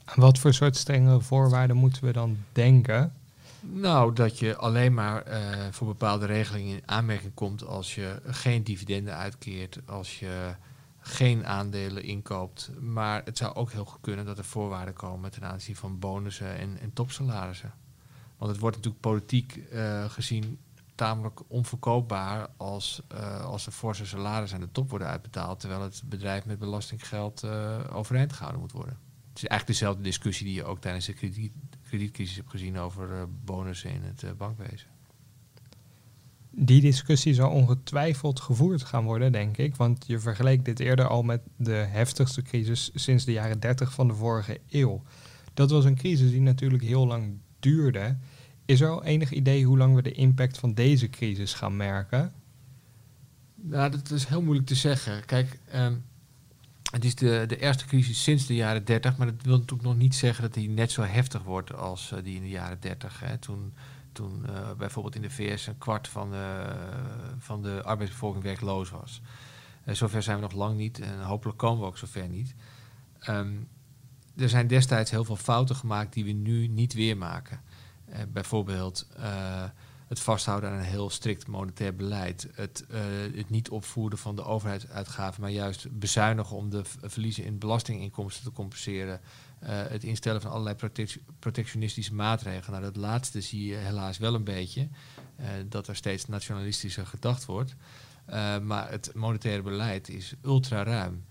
Aan 0.04 0.20
wat 0.20 0.38
voor 0.38 0.54
soort 0.54 0.76
strengere 0.76 1.20
voorwaarden 1.20 1.76
moeten 1.76 2.04
we 2.04 2.12
dan 2.12 2.36
denken? 2.52 3.12
Nou, 3.60 4.12
dat 4.12 4.38
je 4.38 4.56
alleen 4.56 4.94
maar 4.94 5.28
uh, 5.28 5.66
voor 5.70 5.86
bepaalde 5.86 6.26
regelingen 6.26 6.76
in 6.76 6.82
aanmerking 6.88 7.34
komt 7.34 7.66
als 7.66 7.94
je 7.94 8.20
geen 8.26 8.62
dividenden 8.62 9.16
uitkeert, 9.16 9.78
als 9.86 10.18
je 10.18 10.54
geen 11.00 11.46
aandelen 11.46 12.02
inkoopt. 12.02 12.70
Maar 12.80 13.22
het 13.24 13.38
zou 13.38 13.54
ook 13.54 13.72
heel 13.72 13.84
goed 13.84 14.00
kunnen 14.00 14.24
dat 14.24 14.38
er 14.38 14.44
voorwaarden 14.44 14.94
komen 14.94 15.30
ten 15.30 15.44
aanzien 15.44 15.76
van 15.76 15.98
bonussen 15.98 16.58
en, 16.58 16.78
en 16.80 16.92
topsalarissen. 16.92 17.72
Want 18.38 18.50
het 18.50 18.60
wordt 18.60 18.76
natuurlijk 18.76 19.02
politiek 19.02 19.60
uh, 19.72 20.04
gezien 20.10 20.58
tamelijk 20.94 21.40
onverkoopbaar 21.48 22.48
als, 22.56 23.02
uh, 23.12 23.44
als 23.44 23.66
er 23.66 23.72
forse 23.72 24.06
salarissen 24.06 24.58
aan 24.58 24.64
de 24.64 24.72
top 24.72 24.90
worden 24.90 25.08
uitbetaald, 25.08 25.60
terwijl 25.60 25.82
het 25.82 26.02
bedrijf 26.04 26.44
met 26.44 26.58
belastinggeld 26.58 27.44
uh, 27.44 27.78
overeind 27.92 28.32
gehouden 28.32 28.60
moet 28.60 28.72
worden. 28.72 28.98
Het 29.28 29.42
is 29.42 29.48
eigenlijk 29.48 29.78
dezelfde 29.78 30.02
discussie 30.02 30.46
die 30.46 30.54
je 30.54 30.64
ook 30.64 30.80
tijdens 30.80 31.06
de 31.06 31.12
krediet, 31.12 31.52
kredietcrisis 31.82 32.36
hebt 32.36 32.50
gezien 32.50 32.78
over 32.78 33.28
bonussen 33.44 33.90
in 33.90 34.02
het 34.02 34.36
bankwezen. 34.36 34.88
Die 36.56 36.80
discussie 36.80 37.34
zal 37.34 37.50
ongetwijfeld 37.50 38.40
gevoerd 38.40 38.82
gaan 38.82 39.04
worden, 39.04 39.32
denk 39.32 39.56
ik. 39.56 39.76
Want 39.76 40.04
je 40.06 40.18
vergeleek 40.18 40.64
dit 40.64 40.80
eerder 40.80 41.08
al 41.08 41.22
met 41.22 41.40
de 41.56 41.72
heftigste 41.72 42.42
crisis 42.42 42.90
sinds 42.94 43.24
de 43.24 43.32
jaren 43.32 43.60
30 43.60 43.92
van 43.92 44.08
de 44.08 44.14
vorige 44.14 44.60
eeuw. 44.68 45.02
Dat 45.54 45.70
was 45.70 45.84
een 45.84 45.94
crisis 45.94 46.30
die 46.30 46.40
natuurlijk 46.40 46.82
heel 46.82 47.06
lang 47.06 47.38
duurde. 47.60 48.16
Is 48.64 48.80
er 48.80 48.88
al 48.88 49.04
enig 49.04 49.30
idee 49.30 49.64
hoe 49.64 49.78
lang 49.78 49.94
we 49.94 50.02
de 50.02 50.12
impact 50.12 50.58
van 50.58 50.74
deze 50.74 51.10
crisis 51.10 51.54
gaan 51.54 51.76
merken? 51.76 52.32
Nou, 53.54 53.90
dat 53.90 54.10
is 54.10 54.24
heel 54.24 54.42
moeilijk 54.42 54.66
te 54.66 54.74
zeggen. 54.74 55.24
Kijk, 55.24 55.58
um, 55.74 56.04
het 56.92 57.04
is 57.04 57.14
de, 57.14 57.44
de 57.46 57.58
eerste 57.58 57.84
crisis 57.84 58.22
sinds 58.22 58.46
de 58.46 58.54
jaren 58.54 58.84
30, 58.84 59.16
maar 59.16 59.26
dat 59.26 59.42
wil 59.42 59.58
natuurlijk 59.58 59.88
nog 59.88 59.96
niet 59.96 60.14
zeggen 60.14 60.42
dat 60.42 60.54
die 60.54 60.68
net 60.68 60.90
zo 60.90 61.02
heftig 61.02 61.42
wordt 61.42 61.74
als 61.74 62.12
uh, 62.12 62.18
die 62.22 62.36
in 62.36 62.42
de 62.42 62.48
jaren 62.48 62.80
30. 62.80 63.20
Hè. 63.20 63.38
Toen 63.38 63.72
toen 64.14 64.44
uh, 64.48 64.72
bijvoorbeeld 64.78 65.14
in 65.14 65.22
de 65.22 65.30
VS 65.30 65.66
een 65.66 65.78
kwart 65.78 66.08
van 66.08 66.30
de, 66.30 66.64
van 67.38 67.62
de 67.62 67.82
arbeidsbevolking 67.82 68.44
werkloos 68.44 68.90
was. 68.90 69.20
Uh, 69.84 69.94
zover 69.94 70.22
zijn 70.22 70.36
we 70.36 70.42
nog 70.42 70.52
lang 70.52 70.76
niet 70.76 71.00
en 71.00 71.22
hopelijk 71.22 71.58
komen 71.58 71.80
we 71.80 71.86
ook 71.86 71.98
zover 71.98 72.28
niet. 72.28 72.54
Um, 73.28 73.68
er 74.36 74.48
zijn 74.48 74.66
destijds 74.66 75.10
heel 75.10 75.24
veel 75.24 75.36
fouten 75.36 75.76
gemaakt 75.76 76.12
die 76.12 76.24
we 76.24 76.32
nu 76.32 76.66
niet 76.66 76.92
weer 76.92 77.16
maken. 77.16 77.60
Uh, 78.14 78.20
bijvoorbeeld 78.28 79.06
het 80.08 80.20
vasthouden 80.20 80.70
aan 80.70 80.78
een 80.78 80.84
heel 80.84 81.10
strikt 81.10 81.46
monetair 81.46 81.94
beleid. 81.94 82.48
Het, 82.54 82.84
het 83.34 83.50
niet 83.50 83.68
opvoeren 83.68 84.18
van 84.18 84.36
de 84.36 84.44
overheidsuitgaven, 84.44 85.40
maar 85.40 85.50
juist 85.50 85.98
bezuinigen 85.98 86.56
om 86.56 86.70
de 86.70 86.82
verliezen 87.02 87.44
in 87.44 87.58
belastinginkomsten 87.58 88.44
te 88.44 88.52
compenseren. 88.52 89.20
Eh, 89.58 89.82
het 89.88 90.04
instellen 90.04 90.40
van 90.40 90.50
allerlei 90.50 90.76
protectionistische 91.38 92.14
maatregelen. 92.14 92.80
Nou, 92.80 92.92
dat 92.92 93.02
laatste 93.02 93.40
zie 93.40 93.66
je 93.66 93.74
helaas 93.74 94.18
wel 94.18 94.34
een 94.34 94.44
beetje, 94.44 94.88
dat 95.68 95.88
er 95.88 95.96
steeds 95.96 96.26
nationalistischer 96.26 97.06
gedacht 97.06 97.44
wordt. 97.44 97.74
Maar 98.62 98.90
het 98.90 99.10
monetaire 99.14 99.62
beleid 99.62 100.08
is 100.08 100.34
ultra 100.42 100.82
ruim. 100.82 101.24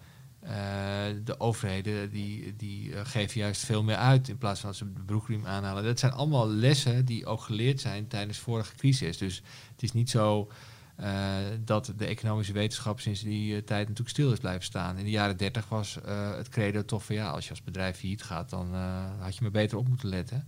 De 1.23 1.35
overheden 1.37 2.09
die, 2.11 2.55
die 2.55 3.05
geven 3.05 3.39
juist 3.39 3.65
veel 3.65 3.83
meer 3.83 3.95
uit 3.95 4.29
in 4.29 4.37
plaats 4.37 4.59
van 4.59 4.69
dat 4.69 4.77
ze 4.77 4.93
de 4.93 5.03
broekriem 5.03 5.45
aanhalen. 5.45 5.83
Dat 5.83 5.99
zijn 5.99 6.11
allemaal 6.11 6.49
lessen 6.49 7.05
die 7.05 7.25
ook 7.25 7.41
geleerd 7.41 7.81
zijn 7.81 8.07
tijdens 8.07 8.37
vorige 8.37 8.75
crisis. 8.75 9.17
Dus 9.17 9.41
het 9.71 9.83
is 9.83 9.93
niet 9.93 10.09
zo 10.09 10.51
uh, 10.99 11.35
dat 11.59 11.93
de 11.97 12.05
economische 12.05 12.53
wetenschap 12.53 12.99
sinds 12.99 13.21
die 13.21 13.63
tijd 13.63 13.81
natuurlijk 13.81 14.09
stil 14.15 14.31
is 14.31 14.39
blijven 14.39 14.63
staan. 14.63 14.97
In 14.97 15.03
de 15.03 15.11
jaren 15.11 15.37
30 15.37 15.69
was 15.69 15.97
het 16.37 16.49
credo 16.49 16.85
toch 16.85 17.05
van 17.05 17.15
ja, 17.15 17.29
als 17.29 17.43
je 17.43 17.49
als 17.49 17.63
bedrijf 17.63 17.97
failliet 17.97 18.23
gaat, 18.23 18.49
dan 18.49 18.73
had 19.19 19.35
je 19.35 19.41
maar 19.41 19.51
beter 19.51 19.77
op 19.77 19.87
moeten 19.87 20.09
letten. 20.09 20.47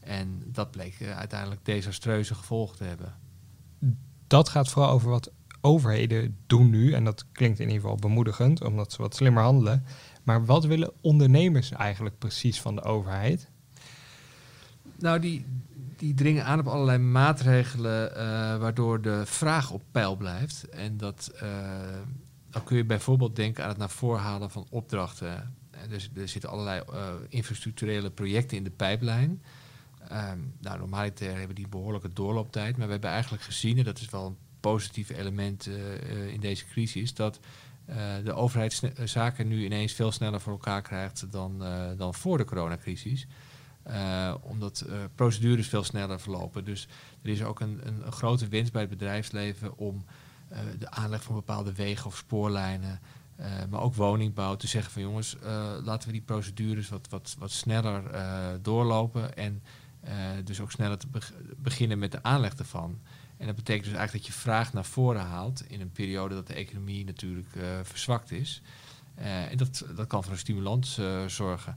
En 0.00 0.42
dat 0.46 0.70
bleek 0.70 1.02
uiteindelijk 1.02 1.64
desastreuze 1.64 2.34
gevolgen 2.34 2.76
te 2.76 2.84
hebben. 2.84 3.14
Dat 4.26 4.48
gaat 4.48 4.68
vooral 4.68 4.90
over 4.90 5.10
wat 5.10 5.30
overheden 5.60 6.36
doen 6.46 6.70
nu. 6.70 6.92
En 6.92 7.04
dat 7.04 7.24
klinkt 7.32 7.58
in 7.58 7.66
ieder 7.66 7.80
geval 7.80 7.96
bemoedigend, 7.96 8.64
omdat 8.64 8.92
ze 8.92 9.02
wat 9.02 9.14
slimmer 9.14 9.42
handelen. 9.42 9.84
Maar 10.22 10.44
wat 10.44 10.64
willen 10.64 10.92
ondernemers 11.00 11.70
eigenlijk 11.70 12.18
precies 12.18 12.60
van 12.60 12.74
de 12.74 12.82
overheid? 12.82 13.50
Nou, 14.98 15.18
die, 15.18 15.44
die 15.96 16.14
dringen 16.14 16.44
aan 16.44 16.58
op 16.58 16.66
allerlei 16.66 16.98
maatregelen 16.98 18.10
uh, 18.10 18.16
waardoor 18.56 19.02
de 19.02 19.26
vraag 19.26 19.70
op 19.70 19.82
peil 19.90 20.16
blijft. 20.16 20.68
En 20.68 20.96
dat, 20.96 21.30
uh, 21.34 21.40
dan 22.50 22.64
kun 22.64 22.76
je 22.76 22.84
bijvoorbeeld 22.84 23.36
denken 23.36 23.62
aan 23.62 23.68
het 23.68 23.78
naar 23.78 23.90
voren 23.90 24.20
halen 24.20 24.50
van 24.50 24.66
opdrachten. 24.70 25.54
Dus 25.88 26.10
er 26.14 26.28
zitten 26.28 26.50
allerlei 26.50 26.82
uh, 26.92 27.12
infrastructurele 27.28 28.10
projecten 28.10 28.56
in 28.56 28.64
de 28.64 28.70
pijplijn. 28.70 29.42
Um, 30.12 30.54
nou, 30.60 30.78
normaliter 30.78 31.36
hebben 31.36 31.54
die 31.54 31.68
behoorlijke 31.68 32.12
doorlooptijd. 32.12 32.76
Maar 32.76 32.86
we 32.86 32.92
hebben 32.92 33.10
eigenlijk 33.10 33.42
gezien, 33.42 33.78
en 33.78 33.84
dat 33.84 33.98
is 33.98 34.10
wel 34.10 34.26
een 34.26 34.36
positief 34.60 35.10
element 35.10 35.68
in 36.32 36.40
deze 36.40 36.64
crisis, 36.66 37.14
dat 37.14 37.40
de 38.24 38.32
overheid 38.32 38.82
zaken 39.04 39.48
nu 39.48 39.64
ineens 39.64 39.92
veel 39.92 40.12
sneller 40.12 40.40
voor 40.40 40.52
elkaar 40.52 40.82
krijgt 40.82 41.32
dan, 41.32 41.64
dan 41.96 42.14
voor 42.14 42.38
de 42.38 42.44
coronacrisis. 42.44 43.26
Omdat 44.40 44.84
uh, 44.86 44.94
procedures 45.14 45.68
veel 45.68 45.84
sneller 45.84 46.20
verlopen. 46.20 46.64
Dus 46.64 46.88
er 47.22 47.30
is 47.30 47.42
ook 47.42 47.60
een, 47.60 47.80
een, 47.86 48.12
grote 48.12 48.48
winst 48.48 48.72
bij 48.72 48.80
het 48.80 48.90
bedrijfsleven 48.90 49.76
om 49.76 50.04
de 50.78 50.90
aanleg 50.90 51.22
van 51.22 51.34
bepaalde 51.34 51.72
wegen 51.72 52.06
of 52.06 52.16
spoorlijnen, 52.16 53.00
maar 53.70 53.80
ook 53.80 53.94
woningbouw, 53.94 54.56
te 54.56 54.66
zeggen 54.66 54.92
van 54.92 55.02
jongens, 55.02 55.36
laten 55.84 56.08
we 56.08 56.12
die 56.12 56.22
procedures 56.22 56.88
wat, 56.88 57.06
wat, 57.10 57.36
wat 57.38 57.50
sneller 57.50 58.02
doorlopen 58.62 59.36
en 59.36 59.62
dus 60.44 60.60
ook 60.60 60.70
sneller 60.70 60.98
te 60.98 61.06
beginnen 61.56 61.98
met 61.98 62.12
de 62.12 62.22
aanleg 62.22 62.54
ervan. 62.54 62.98
En 63.40 63.46
dat 63.46 63.56
betekent 63.56 63.84
dus 63.84 63.94
eigenlijk 63.94 64.24
dat 64.24 64.34
je 64.34 64.40
vraag 64.40 64.72
naar 64.72 64.84
voren 64.84 65.20
haalt 65.20 65.64
in 65.68 65.80
een 65.80 65.92
periode 65.92 66.34
dat 66.34 66.46
de 66.46 66.54
economie 66.54 67.04
natuurlijk 67.04 67.48
verzwakt 67.82 68.30
is. 68.30 68.62
en 69.14 69.56
dat, 69.56 69.84
dat 69.96 70.06
kan 70.06 70.22
voor 70.22 70.32
een 70.32 70.38
stimulans 70.38 71.00
zorgen. 71.26 71.76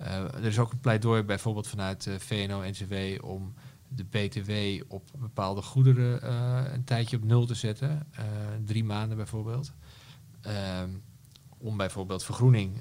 Uh, 0.00 0.34
er 0.34 0.44
is 0.44 0.58
ook 0.58 0.72
een 0.72 0.80
pleidooi 0.80 1.22
bijvoorbeeld 1.22 1.68
vanuit 1.68 2.08
VNO-NCW 2.18 3.24
om 3.24 3.54
de 3.88 4.04
BTW 4.04 4.52
op 4.88 5.10
bepaalde 5.18 5.62
goederen 5.62 6.34
een 6.74 6.84
tijdje 6.84 7.16
op 7.16 7.24
nul 7.24 7.46
te 7.46 7.54
zetten. 7.54 8.06
drie 8.64 8.84
maanden 8.84 9.16
bijvoorbeeld. 9.16 9.72
Ehm, 10.40 10.90
om 11.58 11.76
bijvoorbeeld 11.76 12.24
vergroening 12.24 12.80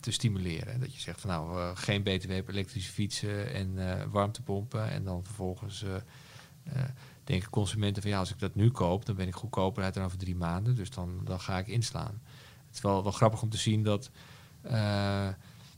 te 0.00 0.10
stimuleren. 0.10 0.80
Dat 0.80 0.94
je 0.94 1.00
zegt 1.00 1.20
van 1.20 1.30
nou, 1.30 1.76
geen 1.76 2.02
BTW 2.02 2.32
op 2.32 2.48
elektrische 2.48 2.92
fietsen 2.92 3.54
en 3.54 3.78
warmtepompen. 4.10 4.90
En 4.90 5.04
dan 5.04 5.24
vervolgens 5.24 5.84
denken 7.26 7.50
consumenten 7.50 8.02
van 8.02 8.10
ja, 8.10 8.18
als 8.18 8.30
ik 8.30 8.38
dat 8.38 8.54
nu 8.54 8.70
koop, 8.70 9.06
dan 9.06 9.16
ben 9.16 9.26
ik 9.26 9.34
goedkoper 9.34 9.82
uit 9.82 9.94
dan 9.94 10.04
over 10.04 10.18
drie 10.18 10.36
maanden. 10.36 10.74
Dus 10.76 10.90
dan, 10.90 11.20
dan 11.24 11.40
ga 11.40 11.58
ik 11.58 11.66
inslaan. 11.66 12.20
Het 12.66 12.74
is 12.74 12.80
wel, 12.80 13.02
wel 13.02 13.12
grappig 13.12 13.42
om 13.42 13.50
te 13.50 13.56
zien 13.56 13.82
dat 13.82 14.10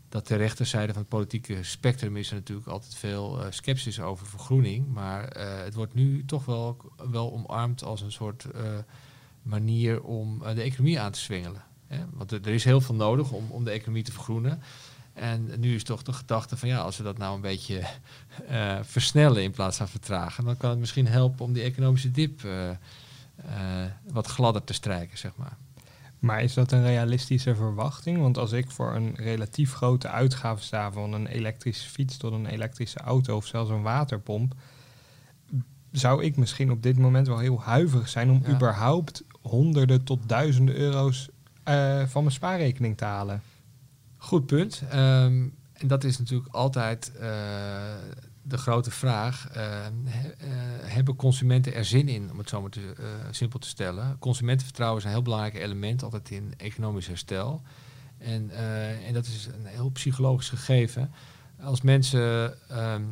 dat 0.08 0.26
de 0.26 0.37
rechterzijde 0.37 0.92
van 0.92 1.00
het 1.00 1.11
politieke 1.11 1.62
spectrum 1.62 2.16
is 2.16 2.28
er 2.28 2.34
natuurlijk 2.34 2.68
altijd 2.68 2.94
veel 2.94 3.40
uh, 3.40 3.46
sceptisch 3.50 4.00
over 4.00 4.26
vergroening. 4.26 4.92
Maar 4.92 5.37
uh, 5.37 5.62
het 5.62 5.74
wordt 5.74 5.94
nu 5.94 6.24
toch 6.24 6.44
wel, 6.44 6.76
wel 7.11 7.32
omarmd 7.32 7.84
als 7.84 8.00
een 8.00 8.12
soort 8.12 8.46
uh, 8.54 8.78
manier 9.42 10.02
om 10.02 10.38
de 10.38 10.62
economie 10.62 11.00
aan 11.00 11.12
te 11.12 11.18
zwengelen. 11.18 11.64
Hè? 11.87 11.98
Want 12.12 12.32
er 12.32 12.46
is 12.46 12.64
heel 12.64 12.80
veel 12.80 12.94
nodig 12.94 13.32
om, 13.32 13.50
om 13.50 13.64
de 13.64 13.70
economie 13.70 14.02
te 14.02 14.12
vergroenen. 14.12 14.62
En 15.18 15.50
nu 15.59 15.74
is 15.74 15.85
toch 15.85 16.02
de 16.02 16.12
gedachte 16.12 16.57
van 16.57 16.68
ja, 16.68 16.78
als 16.78 16.96
we 16.96 17.02
dat 17.02 17.18
nou 17.18 17.35
een 17.35 17.40
beetje 17.40 17.83
versnellen 18.83 19.42
in 19.42 19.50
plaats 19.50 19.76
van 19.76 19.88
vertragen, 19.88 20.44
dan 20.44 20.57
kan 20.57 20.70
het 20.70 20.78
misschien 20.78 21.07
helpen 21.07 21.44
om 21.44 21.52
die 21.52 21.62
economische 21.62 22.11
dip 22.11 22.40
wat 24.11 24.26
gladder 24.26 24.64
te 24.64 24.72
strijken, 24.72 25.18
zeg 25.18 25.33
maar. 25.37 25.57
Maar 26.18 26.42
is 26.42 26.54
dat 26.54 26.72
een 26.72 26.83
realistische 26.83 27.54
verwachting? 27.54 28.18
Want 28.18 28.38
als 28.38 28.52
ik 28.52 28.70
voor 28.70 28.94
een 28.94 29.14
relatief 29.14 29.72
grote 29.72 30.09
uitgave 30.09 30.62
sta 30.62 30.92
van 30.92 31.12
een 31.12 31.26
elektrische 31.26 31.88
fiets 31.88 32.16
tot 32.16 32.33
een 32.33 32.46
elektrische 32.46 32.98
auto 32.98 33.37
of 33.37 33.46
zelfs 33.46 33.70
een 33.70 33.83
waterpomp, 33.83 34.54
zou 35.92 36.24
ik 36.24 36.37
misschien 36.37 36.70
op 36.70 36.83
dit 36.83 36.98
moment 36.98 37.26
wel 37.26 37.38
heel 37.38 37.61
huiverig 37.62 38.09
zijn 38.09 38.31
om 38.31 38.42
Ja. 38.44 38.50
überhaupt 38.50 39.22
honderden 39.40 40.04
tot 40.04 40.28
duizenden 40.28 40.74
euro's 40.76 41.28
eh, 41.62 42.02
van 42.07 42.22
mijn 42.22 42.35
spaarrekening 42.35 42.96
te 42.96 43.04
halen. 43.04 43.42
Goed 44.18 44.46
punt. 44.46 44.83
Ehm, 44.90 45.46
en 45.72 45.87
dat 45.87 46.04
is 46.04 46.18
natuurlijk 46.18 46.54
altijd 46.54 47.12
eh, 47.16 47.28
de 48.42 48.59
grote 48.59 48.90
vraag. 48.90 49.48
Eh, 49.48 49.62
he- 50.04 50.28
eh, 50.28 50.48
hebben 50.92 51.16
consumenten 51.16 51.74
er 51.74 51.85
zin 51.85 52.09
in, 52.09 52.31
om 52.31 52.38
het 52.38 52.48
zo 52.48 52.61
maar 52.61 52.70
te, 52.70 52.94
eh, 52.98 53.04
simpel 53.31 53.59
te 53.59 53.68
stellen? 53.68 54.18
Consumentenvertrouwen 54.18 54.98
is 54.98 55.04
een 55.04 55.11
heel 55.11 55.22
belangrijk 55.22 55.54
element 55.54 56.02
altijd 56.02 56.31
in 56.31 56.54
economisch 56.57 57.07
herstel. 57.07 57.62
En, 58.18 58.50
en 59.07 59.12
dat 59.14 59.26
is 59.26 59.46
een 59.46 59.66
heel 59.66 59.90
psychologisch 59.90 60.48
gegeven. 60.48 61.11
Als 61.61 61.81
mensen 61.83 62.54
ehm, 62.68 63.02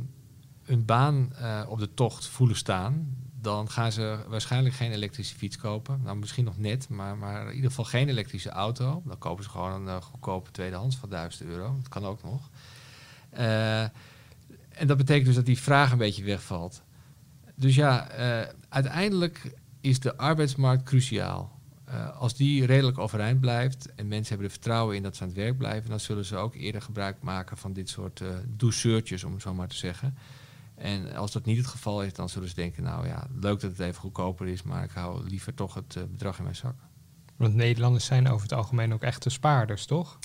een 0.64 0.85
baan 0.85 1.33
op 1.69 1.79
de 1.79 1.95
tocht 1.95 2.27
voelen 2.27 2.57
staan, 2.57 3.16
dan 3.47 3.71
gaan 3.71 3.93
ze 3.93 4.19
waarschijnlijk 4.29 4.75
geen 4.75 4.93
elektrische 4.93 5.37
fiets 5.37 5.57
kopen. 5.57 6.01
Nou, 6.03 6.17
misschien 6.17 6.45
nog 6.45 6.59
net, 6.59 6.89
maar, 6.89 7.17
maar 7.17 7.49
in 7.49 7.55
ieder 7.55 7.71
geval 7.71 7.85
geen 7.85 8.09
elektrische 8.09 8.51
auto. 8.51 9.03
Dan 9.05 9.19
kopen 9.19 9.45
ze 9.45 9.51
gewoon 9.51 9.73
een 9.73 9.89
eh, 9.89 10.03
goedkope 10.03 10.51
tweedehands 10.51 10.97
van 10.97 11.09
1000 11.09 11.49
euro. 11.49 11.77
Dat 11.77 11.89
kan 11.89 12.05
ook 12.05 12.23
nog. 12.23 12.51
Eh, 13.31 13.83
en 14.69 14.87
dat 14.87 14.97
betekent 14.97 15.27
dus 15.27 15.35
dat 15.35 15.47
die 15.47 15.59
vraag 15.59 15.93
een 15.93 15.99
beetje 15.99 16.25
wegvalt. 16.25 16.83
Dus 17.55 17.75
ja, 17.75 18.09
eh, 18.09 18.53
uiteindelijk 18.69 19.55
is 19.81 20.01
de 20.01 20.17
arbeidsmarkt 20.17 20.83
cruciaal. 20.83 21.55
Als 22.19 22.35
die 22.35 22.67
redelijk 22.67 22.99
overeind 22.99 23.41
blijft 23.41 23.95
en 23.95 24.09
mensen 24.09 24.29
hebben 24.29 24.47
er 24.47 24.53
vertrouwen 24.53 24.97
in 24.97 25.03
dat 25.03 25.17
ze 25.17 25.23
aan 25.23 25.29
het 25.29 25.37
werk 25.37 25.59
blijven, 25.59 25.91
dan 25.91 26.01
zullen 26.01 26.25
ze 26.25 26.37
ook 26.37 26.55
eerder 26.55 26.83
gebruik 26.83 27.17
maken 27.21 27.57
van 27.57 27.73
dit 27.73 27.89
soort 27.89 28.21
eh 28.21 28.29
douceurtjes, 28.47 29.25
om 29.25 29.33
het 29.33 29.43
zo 29.43 29.55
maar 29.55 29.69
te 29.69 29.77
zeggen. 29.77 30.17
En 30.77 31.15
als 31.15 31.33
dat 31.33 31.45
niet 31.45 31.57
het 31.57 31.67
geval 31.67 32.03
is, 32.03 32.12
dan 32.12 32.29
zullen 32.29 32.49
ze 32.49 32.55
denken, 32.55 32.83
nou 32.83 33.07
ja, 33.07 33.27
leuk 33.41 33.61
dat 33.61 33.71
het 33.71 33.81
even 33.81 34.01
goedkoper 34.01 34.47
is, 34.47 34.62
maar 34.62 34.85
ik 34.85 34.91
hou 34.91 35.29
liever 35.29 35.55
toch 35.55 35.75
het 35.75 35.97
eh, 35.97 36.03
bedrag 36.11 36.37
in 36.37 36.43
mijn 36.43 36.57
zak. 36.57 36.75
Want 37.37 37.55
Nederlanders 37.55 38.05
zijn 38.05 38.29
over 38.29 38.43
het 38.43 38.53
algemeen 38.53 38.95
ook 38.95 39.03
echte 39.03 39.31
spaarders, 39.31 39.87
toch? 39.87 40.19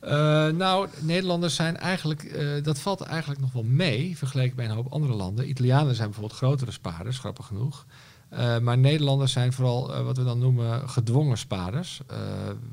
Eh, 0.00 0.48
nou, 0.48 0.88
Nederlanders 1.00 1.54
zijn 1.54 1.76
eigenlijk, 1.76 2.22
eh, 2.22 2.62
dat 2.62 2.78
valt 2.78 3.00
eigenlijk 3.00 3.40
nog 3.40 3.52
wel 3.52 3.62
mee, 3.62 4.16
vergeleken 4.16 4.56
bij 4.56 4.64
een 4.64 4.74
hoop 4.74 4.92
andere 4.92 5.12
landen. 5.12 5.48
Italianen 5.48 5.94
zijn 5.94 6.08
bijvoorbeeld 6.08 6.38
grotere 6.38 6.70
spaarders, 6.70 7.18
grappig 7.18 7.46
genoeg. 7.46 7.86
Maar 8.60 8.78
Nederlanders 8.78 9.32
zijn 9.32 9.52
vooral 9.52 10.02
wat 10.04 10.16
we 10.16 10.24
dan 10.24 10.38
noemen 10.38 10.88
gedwongen 10.88 11.38
spaarders. 11.38 12.00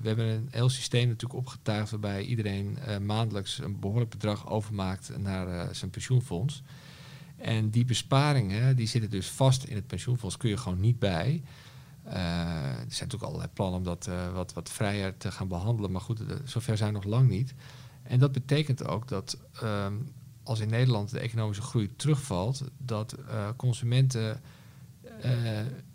We 0.02 0.08
hebben 0.08 0.26
een 0.26 0.48
heel 0.52 0.70
systeem 0.70 1.08
natuurlijk 1.08 1.40
opgetuigd 1.40 1.92
waarbij 1.92 2.24
iedereen 2.24 2.78
maandelijks 3.02 3.58
een 3.58 3.80
behoorlijk 3.80 4.10
bedrag 4.10 4.50
overmaakt 4.50 5.18
naar 5.18 5.76
zijn 5.76 5.92
pensioenfonds. 5.92 6.64
En 7.42 7.70
die 7.70 7.86
besparingen 7.86 8.76
die 8.76 8.88
zitten 8.88 9.10
dus 9.10 9.30
vast 9.30 9.64
in 9.64 9.76
het 9.76 9.88
pensioenfonds, 9.88 10.38
kun 10.38 10.50
je 10.50 10.58
gewoon 10.58 10.80
niet 10.80 11.00
bij. 11.00 11.44
Eh, 12.04 12.16
er 12.16 12.76
zijn 12.76 12.88
natuurlijk 12.90 13.24
allerlei 13.24 13.50
plannen 13.54 13.78
om 13.78 13.84
dat 13.84 14.08
eh, 14.08 14.34
wat, 14.34 14.54
wat 14.54 14.70
vrijer 14.70 15.18
te 15.18 15.32
gaan 15.32 15.48
behandelen. 15.48 15.92
Maar 15.92 16.02
goed, 16.02 16.20
eh, 16.20 16.36
zover 16.44 16.78
zijn 16.78 16.90
we 16.90 16.96
nog 16.96 17.06
lang 17.06 17.30
niet. 17.30 17.54
En 18.04 18.20
dat 18.20 18.32
betekent 18.32 18.86
ook 18.86 19.08
dat 19.08 19.38
ehm, 19.54 19.94
als 20.44 20.60
in 20.60 20.70
Nederland 20.70 21.10
de 21.10 21.20
economische 21.20 21.64
groei 21.64 21.96
terugvalt, 21.96 22.64
dat 22.78 23.16
consumenten 23.56 24.42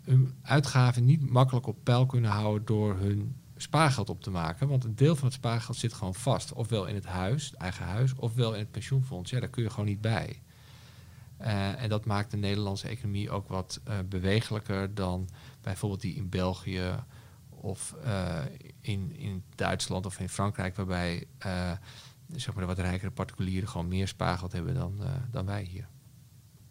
hun 0.01 0.33
uitgaven 0.41 1.05
niet 1.05 1.29
makkelijk 1.29 1.67
op 1.67 1.77
peil 1.83 2.05
kunnen 2.05 2.31
houden 2.31 2.65
door 2.65 2.97
hun 2.97 3.35
spaargeld 3.57 4.09
op 4.09 4.21
te 4.21 4.29
maken. 4.29 4.67
Want 4.67 4.83
een 4.83 4.95
deel 4.95 5.15
van 5.15 5.25
het 5.25 5.33
spaargeld 5.33 5.77
zit 5.77 5.93
gewoon 5.93 6.15
vast. 6.15 6.53
Ofwel 6.53 6.85
in 6.85 6.95
het 6.95 7.05
huis, 7.05 7.45
het 7.45 7.59
eigen 7.59 7.85
huis, 7.85 8.13
ofwel 8.15 8.53
in 8.53 8.59
het 8.59 8.71
pensioenfonds. 8.71 9.31
Ja, 9.31 9.39
daar 9.39 9.49
kun 9.49 9.63
je 9.63 9.69
gewoon 9.69 9.85
niet 9.85 10.01
bij. 10.01 10.41
Eh, 11.37 11.81
en 11.81 11.89
dat 11.89 12.05
maakt 12.05 12.31
de 12.31 12.37
Nederlandse 12.37 12.87
economie 12.87 13.29
ook 13.29 13.47
wat 13.47 13.81
eh, 13.83 13.95
bewegelijker 14.09 14.93
dan 14.93 15.29
bijvoorbeeld 15.61 16.01
die 16.01 16.15
in 16.15 16.29
België 16.29 17.03
of 17.49 17.95
eh, 18.03 18.39
in, 18.81 19.15
in 19.15 19.43
Duitsland 19.55 20.05
of 20.05 20.19
in 20.19 20.29
Frankrijk, 20.29 20.75
waarbij 20.75 21.27
zeg 22.35 22.53
maar 22.53 22.63
de 22.63 22.75
wat 22.75 22.79
rijkere 22.79 23.11
particulieren 23.11 23.69
gewoon 23.69 23.87
meer 23.87 24.07
spaargeld 24.07 24.51
hebben 24.51 24.73
dan, 24.73 24.99
dan 25.31 25.45
wij 25.45 25.63
hier. 25.63 25.87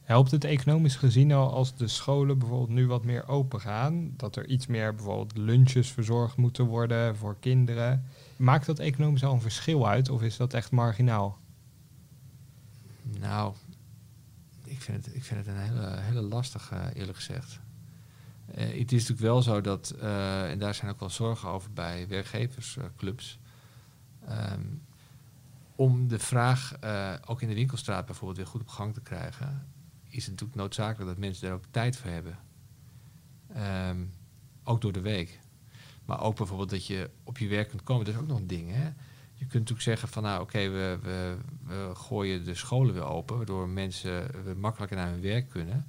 Helpt 0.00 0.30
het 0.30 0.44
economisch 0.44 0.96
gezien 0.96 1.32
al 1.32 1.52
als 1.52 1.76
de 1.76 1.88
scholen 1.88 2.38
bijvoorbeeld 2.38 2.70
nu 2.70 2.86
wat 2.86 3.04
meer 3.04 3.28
open 3.28 3.60
gaan? 3.60 4.12
Dat 4.16 4.36
er 4.36 4.46
iets 4.46 4.66
meer 4.66 4.94
bijvoorbeeld 4.94 5.36
lunches 5.36 5.92
verzorgd 5.92 6.36
moeten 6.36 6.64
worden 6.64 7.16
voor 7.16 7.36
kinderen? 7.40 8.04
Maakt 8.36 8.66
dat 8.66 8.78
economisch 8.78 9.24
al 9.24 9.32
een 9.32 9.40
verschil 9.40 9.88
uit 9.88 10.10
of 10.10 10.22
is 10.22 10.36
dat 10.36 10.54
echt 10.54 10.70
marginaal? 10.70 11.38
Nou, 13.20 13.54
vind 14.84 15.04
het, 15.04 15.14
ik 15.14 15.24
vind 15.24 15.46
het 15.46 15.54
een 15.54 15.62
hele, 15.62 16.00
hele 16.00 16.20
lastige, 16.20 16.90
eerlijk 16.94 17.16
gezegd. 17.16 17.60
Eh, 18.46 18.66
het 18.66 18.92
is 18.92 19.08
natuurlijk 19.08 19.20
wel 19.20 19.42
zo 19.42 19.60
dat, 19.60 19.90
eh, 19.90 20.50
en 20.50 20.58
daar 20.58 20.74
zijn 20.74 20.90
ook 20.90 21.00
wel 21.00 21.10
zorgen 21.10 21.48
over 21.48 21.72
bij 21.72 22.08
werkgeversclubs, 22.08 23.38
ehm, 24.26 24.62
om 25.76 26.08
de 26.08 26.18
vraag 26.18 26.76
eh, 26.80 27.14
ook 27.26 27.42
in 27.42 27.48
de 27.48 27.54
winkelstraat 27.54 28.06
bijvoorbeeld 28.06 28.38
weer 28.38 28.46
goed 28.46 28.60
op 28.60 28.68
gang 28.68 28.94
te 28.94 29.00
krijgen, 29.00 29.66
is 30.08 30.22
het 30.22 30.30
natuurlijk 30.30 30.58
noodzakelijk 30.58 31.10
dat 31.10 31.18
mensen 31.18 31.46
daar 31.46 31.54
ook 31.54 31.64
tijd 31.70 31.96
voor 31.96 32.10
hebben. 32.10 32.38
Ehm, 33.52 34.04
ook 34.64 34.80
door 34.80 34.92
de 34.92 35.00
week. 35.00 35.40
Maar 36.04 36.20
ook 36.20 36.36
bijvoorbeeld 36.36 36.70
dat 36.70 36.86
je 36.86 37.10
op 37.22 37.38
je 37.38 37.48
werk 37.48 37.68
kunt 37.68 37.82
komen, 37.82 38.04
dat 38.04 38.14
is 38.14 38.20
ook 38.20 38.26
nog 38.26 38.38
een 38.38 38.46
ding. 38.46 38.70
Hè? 38.72 38.92
Je 39.44 39.50
kunt 39.50 39.68
natuurlijk 39.70 39.80
zeggen 39.80 40.08
van 40.08 40.22
nou 40.22 40.42
oké, 40.42 40.68
we, 40.68 40.98
we, 41.02 41.36
we 41.66 41.90
gooien 41.94 42.44
de 42.44 42.54
scholen 42.54 42.94
weer 42.94 43.04
open, 43.04 43.36
waardoor 43.36 43.68
mensen 43.68 44.26
makkelijker 44.56 44.96
naar 44.96 45.10
hun 45.10 45.20
werk 45.20 45.48
kunnen. 45.48 45.86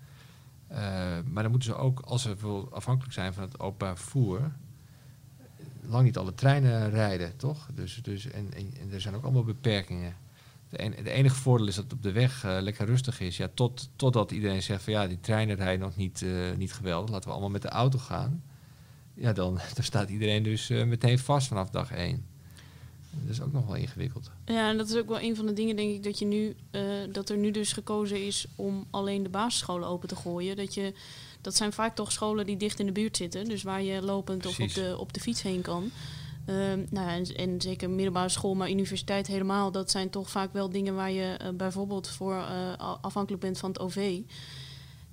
Eh, 0.67 0.77
maar 1.25 1.43
dan 1.43 1.51
moeten 1.51 1.69
ze 1.69 1.75
ook, 1.75 1.99
als 1.99 2.21
ze 2.21 2.65
afhankelijk 2.71 3.13
zijn 3.13 3.33
van 3.33 3.43
het 3.43 3.59
openbaar 3.59 3.97
vervoer, 3.97 4.51
lang 5.81 6.03
niet 6.03 6.17
alle 6.17 6.33
treinen 6.33 6.89
rijden, 6.89 7.37
toch? 7.37 7.67
Dus, 7.73 7.99
dus, 8.01 8.27
en, 8.27 8.53
en, 8.53 8.91
er 8.91 9.01
zijn 9.01 9.15
ook 9.15 9.23
allemaal 9.23 9.43
beperkingen. 9.43 10.15
De, 10.69 11.09
enige 11.09 11.35
voordeel 11.35 11.67
is 11.67 11.75
dat 11.75 11.83
het 11.83 11.93
op 11.93 12.03
de 12.03 12.11
weg 12.11 12.43
eh, 12.43 12.57
lekker 12.61 12.85
rustig 12.85 13.19
is. 13.19 13.37
Ja, 13.37 13.49
tot, 13.53 13.89
totdat 13.95 14.31
iedereen 14.31 14.63
zegt 14.63 14.83
van 14.83 14.93
ja, 14.93 15.07
die 15.07 15.19
treinen 15.19 15.55
rijden 15.55 15.85
nog 15.85 15.95
niet, 15.95 16.21
eh, 16.21 16.31
niet 16.57 16.73
geweldig. 16.73 17.09
Laten 17.09 17.25
we 17.27 17.31
allemaal 17.31 17.51
met 17.51 17.61
de 17.61 17.69
auto 17.69 17.99
gaan. 17.99 18.43
Ja, 19.13 19.33
dan, 19.33 19.53
dan 19.75 19.83
staat 19.83 20.09
iedereen 20.09 20.43
dus 20.43 20.67
meteen 20.69 21.19
vast 21.19 21.47
vanaf 21.47 21.69
dag 21.69 21.91
één. 21.91 22.25
Dat 23.21 23.33
is 23.33 23.41
ook 23.41 23.53
nog 23.53 23.65
wel 23.65 23.75
ingewikkeld. 23.75 24.31
Ja, 24.45 24.69
en 24.69 24.77
dat 24.77 24.89
is 24.89 24.95
ook 24.95 25.07
wel 25.07 25.21
een 25.21 25.35
van 25.35 25.45
de 25.45 25.53
dingen, 25.53 25.75
denk 25.75 25.93
ik, 25.93 26.03
dat, 26.03 26.19
je 26.19 26.25
nu, 26.25 26.55
eh, 26.71 26.81
dat 27.11 27.29
er 27.29 27.37
nu 27.37 27.51
dus 27.51 27.73
gekozen 27.73 28.25
is 28.25 28.45
om 28.55 28.85
alleen 28.89 29.23
de 29.23 29.29
basisscholen 29.29 29.87
open 29.87 30.07
te 30.07 30.15
gooien. 30.15 30.55
Dat, 30.55 30.73
je, 30.73 30.93
dat 31.41 31.55
zijn 31.55 31.73
vaak 31.73 31.95
toch 31.95 32.11
scholen 32.11 32.45
die 32.45 32.57
dicht 32.57 32.79
in 32.79 32.85
de 32.85 32.91
buurt 32.91 33.17
zitten, 33.17 33.45
dus 33.45 33.63
waar 33.63 33.83
je 33.83 34.01
lopend 34.01 34.45
of 34.45 34.59
op 34.59 34.73
de, 34.73 34.95
op 34.99 35.13
de 35.13 35.19
fiets 35.19 35.41
heen 35.41 35.61
kan. 35.61 35.91
Ehm, 36.45 36.79
nou 36.89 37.07
ja, 37.07 37.13
en, 37.13 37.35
en 37.35 37.61
zeker 37.61 37.89
middelbare 37.89 38.29
school, 38.29 38.55
maar 38.55 38.69
universiteit 38.69 39.27
helemaal, 39.27 39.71
dat 39.71 39.91
zijn 39.91 40.09
toch 40.09 40.29
vaak 40.29 40.53
wel 40.53 40.69
dingen 40.69 40.95
waar 40.95 41.11
je 41.11 41.33
eh, 41.37 41.49
bijvoorbeeld 41.49 42.07
voor 42.07 42.35
eh, 42.35 42.95
afhankelijk 43.01 43.41
bent 43.41 43.57
van 43.57 43.69
het 43.69 43.79
OV. 43.79 44.21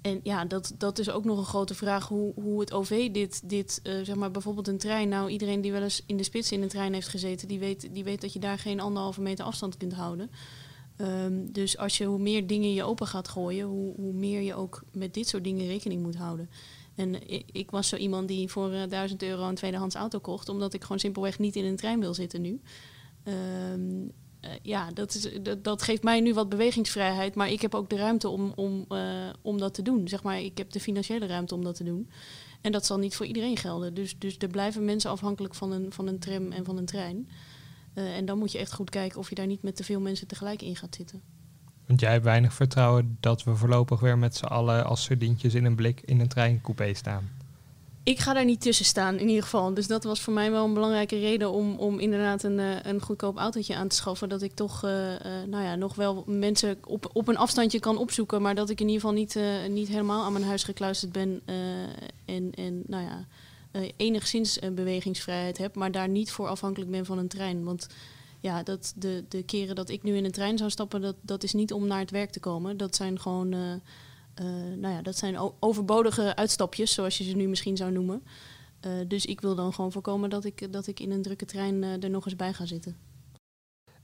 En 0.03 0.21
ja, 0.23 0.45
dat, 0.45 0.75
dat 0.79 0.99
is 0.99 1.11
ook 1.11 1.25
nog 1.25 1.39
een 1.39 1.45
grote 1.45 1.75
vraag 1.75 2.09
hoe, 2.09 2.33
hoe 2.35 2.61
het 2.61 2.73
OV 2.73 3.11
dit, 3.11 3.49
dit 3.49 3.81
eh, 3.83 3.95
zeg 4.03 4.15
maar 4.15 4.31
bijvoorbeeld 4.31 4.69
een 4.69 4.79
trein. 4.79 5.09
Nou, 5.09 5.31
iedereen 5.31 5.61
die 5.61 5.73
wel 5.73 5.83
eens 5.83 6.03
in 6.07 6.17
de 6.17 6.23
spits 6.23 6.53
in 6.53 6.63
een 6.63 6.69
trein 6.69 6.93
heeft 6.93 7.09
gezeten, 7.09 7.49
die 7.49 7.59
weet, 7.59 7.95
die 7.95 8.05
weet 8.05 8.21
dat 8.21 8.33
je 8.33 8.39
daar 8.39 8.59
geen 8.59 8.81
anderhalve 8.81 9.21
meter 9.21 9.45
afstand 9.45 9.77
kunt 9.77 9.93
houden. 9.93 10.31
Ehm, 10.97 11.47
dus 11.53 11.79
als 11.79 11.99
je 11.99 12.05
hoe 12.05 12.19
meer 12.19 12.47
dingen 12.47 12.73
je 12.73 12.85
open 12.85 13.07
gaat 13.07 13.29
gooien, 13.29 13.67
hoe, 13.67 13.95
hoe 13.97 14.13
meer 14.13 14.41
je 14.41 14.55
ook 14.55 14.83
met 14.93 15.15
dit 15.15 15.29
soort 15.29 15.45
dingen 15.45 15.67
rekening 15.67 16.03
moet 16.03 16.17
houden. 16.17 16.51
En 16.95 17.29
ik, 17.29 17.49
ik 17.53 17.71
was 17.71 17.89
zo 17.89 17.97
iemand 17.97 18.29
die 18.29 18.49
voor 18.49 18.73
eh, 18.73 18.89
1000 18.89 19.23
euro 19.23 19.49
een 19.49 19.55
tweedehands 19.55 19.95
auto 19.95 20.19
kocht, 20.19 20.49
omdat 20.49 20.75
ik 20.75 20.83
gewoon 20.83 20.99
simpelweg 20.99 21.39
niet 21.39 21.57
in 21.57 21.65
een 21.65 21.77
trein 21.77 22.01
wil 22.01 22.15
zitten 22.15 22.41
nu. 22.41 22.61
Ehm, 23.23 24.09
eh, 24.43 24.51
ja, 24.63 24.91
dat, 24.91 25.15
is, 25.15 25.29
dat, 25.43 25.65
dat 25.65 25.83
geeft 25.83 26.03
mij 26.03 26.21
nu 26.21 26.35
wat 26.35 26.49
bewegingsvrijheid, 26.49 27.35
maar 27.35 27.51
ik 27.51 27.61
heb 27.61 27.75
ook 27.75 27.91
de 27.91 27.97
ruimte 27.97 28.29
om, 28.29 28.53
om, 28.57 28.85
eh, 28.89 28.99
om 29.43 29.59
dat 29.59 29.75
te 29.75 29.83
doen. 29.83 30.09
Zeg 30.09 30.23
maar, 30.23 30.41
ik 30.41 30.59
heb 30.59 30.71
de 30.71 30.81
financiële 30.81 31.27
ruimte 31.27 31.55
om 31.55 31.65
dat 31.65 31.75
te 31.75 31.85
doen. 31.85 32.11
En 32.61 32.73
dat 32.73 32.87
zal 32.87 32.99
niet 32.99 33.17
voor 33.17 33.27
iedereen 33.27 33.57
gelden. 33.57 33.95
Dus, 33.95 34.19
dus 34.19 34.37
er 34.39 34.49
blijven 34.49 34.85
mensen 34.85 35.11
afhankelijk 35.11 35.55
van 35.55 35.73
een, 35.73 35.93
van 35.93 36.07
een 36.07 36.19
tram 36.19 36.53
en 36.53 36.65
van 36.65 36.77
een 36.77 36.85
trein. 36.85 37.29
Eh, 37.95 38.17
en 38.17 38.25
dan 38.25 38.39
moet 38.39 38.53
je 38.53 38.59
echt 38.59 38.73
goed 38.73 38.91
kijken 38.91 39.19
of 39.19 39.29
je 39.29 39.35
daar 39.35 39.47
niet 39.47 39.63
met 39.63 39.77
te 39.77 39.85
veel 39.85 40.01
mensen 40.01 40.27
tegelijk 40.27 40.63
in 40.63 40.77
gaat 40.77 40.95
zitten. 40.95 41.23
Want 41.87 42.01
jij 42.01 42.13
hebt 42.13 42.25
weinig 42.25 42.55
vertrouwen 42.55 43.17
dat 43.21 43.45
we 43.45 43.57
voorlopig 43.57 44.01
weer 44.01 44.19
met 44.19 44.37
z'n 44.37 44.45
allen 44.45 44.85
als 44.85 45.03
sardientjes 45.03 45.55
in 45.55 45.65
een 45.65 45.77
blik 45.77 46.01
in 46.01 46.21
een 46.21 46.29
treincoupé 46.29 46.95
staan. 46.95 47.31
Ik 48.05 48.19
ga 48.19 48.33
daar 48.33 48.45
niet 48.45 48.61
tussen 48.61 48.85
staan, 48.85 49.19
in 49.19 49.29
ieder 49.29 49.43
geval. 49.43 49.75
Dus 49.75 49.87
dat 49.87 50.05
was 50.05 50.21
voor 50.21 50.33
mij 50.33 50.51
wel 50.51 50.65
een 50.65 50.75
belangrijke 50.75 51.19
reden 51.19 51.51
om, 51.51 51.77
om 51.77 51.99
inderdaad 51.99 52.43
een, 52.43 52.59
eh, 52.59 52.77
een 52.83 53.01
goedkoop 53.01 53.37
autootje 53.37 53.75
aan 53.75 53.89
te 53.89 53.97
schaffen. 53.97 54.29
Dat 54.29 54.43
ik 54.43 54.55
toch 54.55 54.85
eh, 54.85 55.15
eh, 55.15 55.49
nou 55.49 55.65
ja, 55.65 55.75
nog 55.75 55.95
wel 55.95 56.25
mensen 56.27 56.79
op, 56.87 57.11
op 57.13 57.29
een 57.29 57.37
afstandje 57.37 57.81
kan 57.81 57.97
opzoeken. 57.97 58.43
Maar 58.43 58.55
dat 58.55 58.71
ik 58.71 58.81
in 58.81 58.89
ieder 58.89 59.01
geval 59.01 59.17
niet, 59.17 59.39
niet 59.69 59.89
helemaal 59.89 60.25
aan 60.25 60.33
mijn 60.33 60.45
huis 60.45 60.65
gekluisterd 60.65 61.13
ben. 61.13 61.43
en, 62.25 62.53
en 62.55 62.83
nou 62.87 63.05
ja, 63.05 63.27
enigszins 63.97 64.59
bewegingsvrijheid 64.73 65.59
heb. 65.59 65.75
Maar 65.75 65.91
daar 65.91 66.09
niet 66.09 66.31
voor 66.31 66.49
afhankelijk 66.49 66.91
ben 66.91 67.05
van 67.05 67.19
een 67.19 67.29
trein. 67.29 67.65
Want 67.65 67.87
ja, 68.41 68.63
dat 68.63 68.93
de, 68.97 69.25
de 69.29 69.43
keren 69.43 69.75
dat 69.75 69.89
ik 69.89 70.03
nu 70.03 70.17
in 70.17 70.25
een 70.25 70.31
trein 70.31 70.59
zou 70.59 70.71
stappen, 70.71 71.01
dat, 71.01 71.17
dat 71.21 71.43
is 71.43 71.53
niet 71.53 71.73
om 71.73 71.87
naar 71.87 71.99
het 72.01 72.11
werk 72.11 72.31
te 72.31 72.41
komen. 72.41 72.77
Dat 72.77 72.97
zijn 72.97 73.21
gewoon. 73.21 73.81
Eh, 74.35 74.47
nou 74.77 74.95
ja, 74.95 75.03
dat 75.03 75.17
zijn 75.17 75.37
overbodige 75.61 76.37
uitstapjes, 76.37 76.95
zoals 76.95 77.19
je 77.19 77.25
ze 77.25 77.37
nu 77.37 77.49
misschien 77.49 77.77
zou 77.77 77.93
noemen. 77.93 78.23
Eh, 78.83 78.93
dus 79.09 79.27
ik 79.27 79.41
wil 79.41 79.55
dan 79.55 79.73
gewoon 79.73 79.93
voorkomen 79.93 80.31
dat 80.31 80.45
ik, 80.45 80.73
dat 80.73 80.87
ik 80.87 81.01
in 81.01 81.11
een 81.11 81.23
drukke 81.23 81.45
trein 81.45 81.85
eh, 81.85 82.03
er 82.03 82.11
nog 82.11 82.25
eens 82.25 82.37
bij 82.37 82.53
ga 82.53 82.67
zitten. 82.67 82.97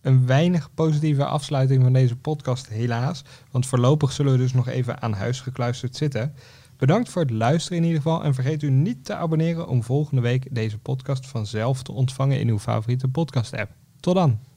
Een 0.00 0.26
weinig 0.26 0.74
positieve 0.74 1.24
afsluiting 1.24 1.82
van 1.82 1.92
deze 1.92 2.16
podcast, 2.16 2.68
helaas. 2.68 3.22
Want 3.50 3.66
voorlopig 3.66 4.12
zullen 4.12 4.32
we 4.32 4.38
dus 4.38 4.52
nog 4.52 4.68
even 4.68 5.02
aan 5.02 5.12
huis 5.12 5.40
gekluisterd 5.40 5.96
zitten. 5.96 6.34
Bedankt 6.76 7.08
voor 7.08 7.22
het 7.22 7.30
luisteren 7.30 7.78
in 7.78 7.84
ieder 7.84 8.02
geval. 8.02 8.24
En 8.24 8.34
vergeet 8.34 8.62
u 8.62 8.70
niet 8.70 9.04
te 9.04 9.14
abonneren 9.14 9.68
om 9.68 9.82
volgende 9.82 10.20
week 10.20 10.54
deze 10.54 10.78
podcast 10.78 11.26
vanzelf 11.26 11.82
te 11.82 11.92
ontvangen 11.92 12.40
in 12.40 12.48
uw 12.48 12.58
favoriete 12.58 13.08
podcast-app. 13.08 13.70
Tot 14.00 14.14
dan! 14.14 14.47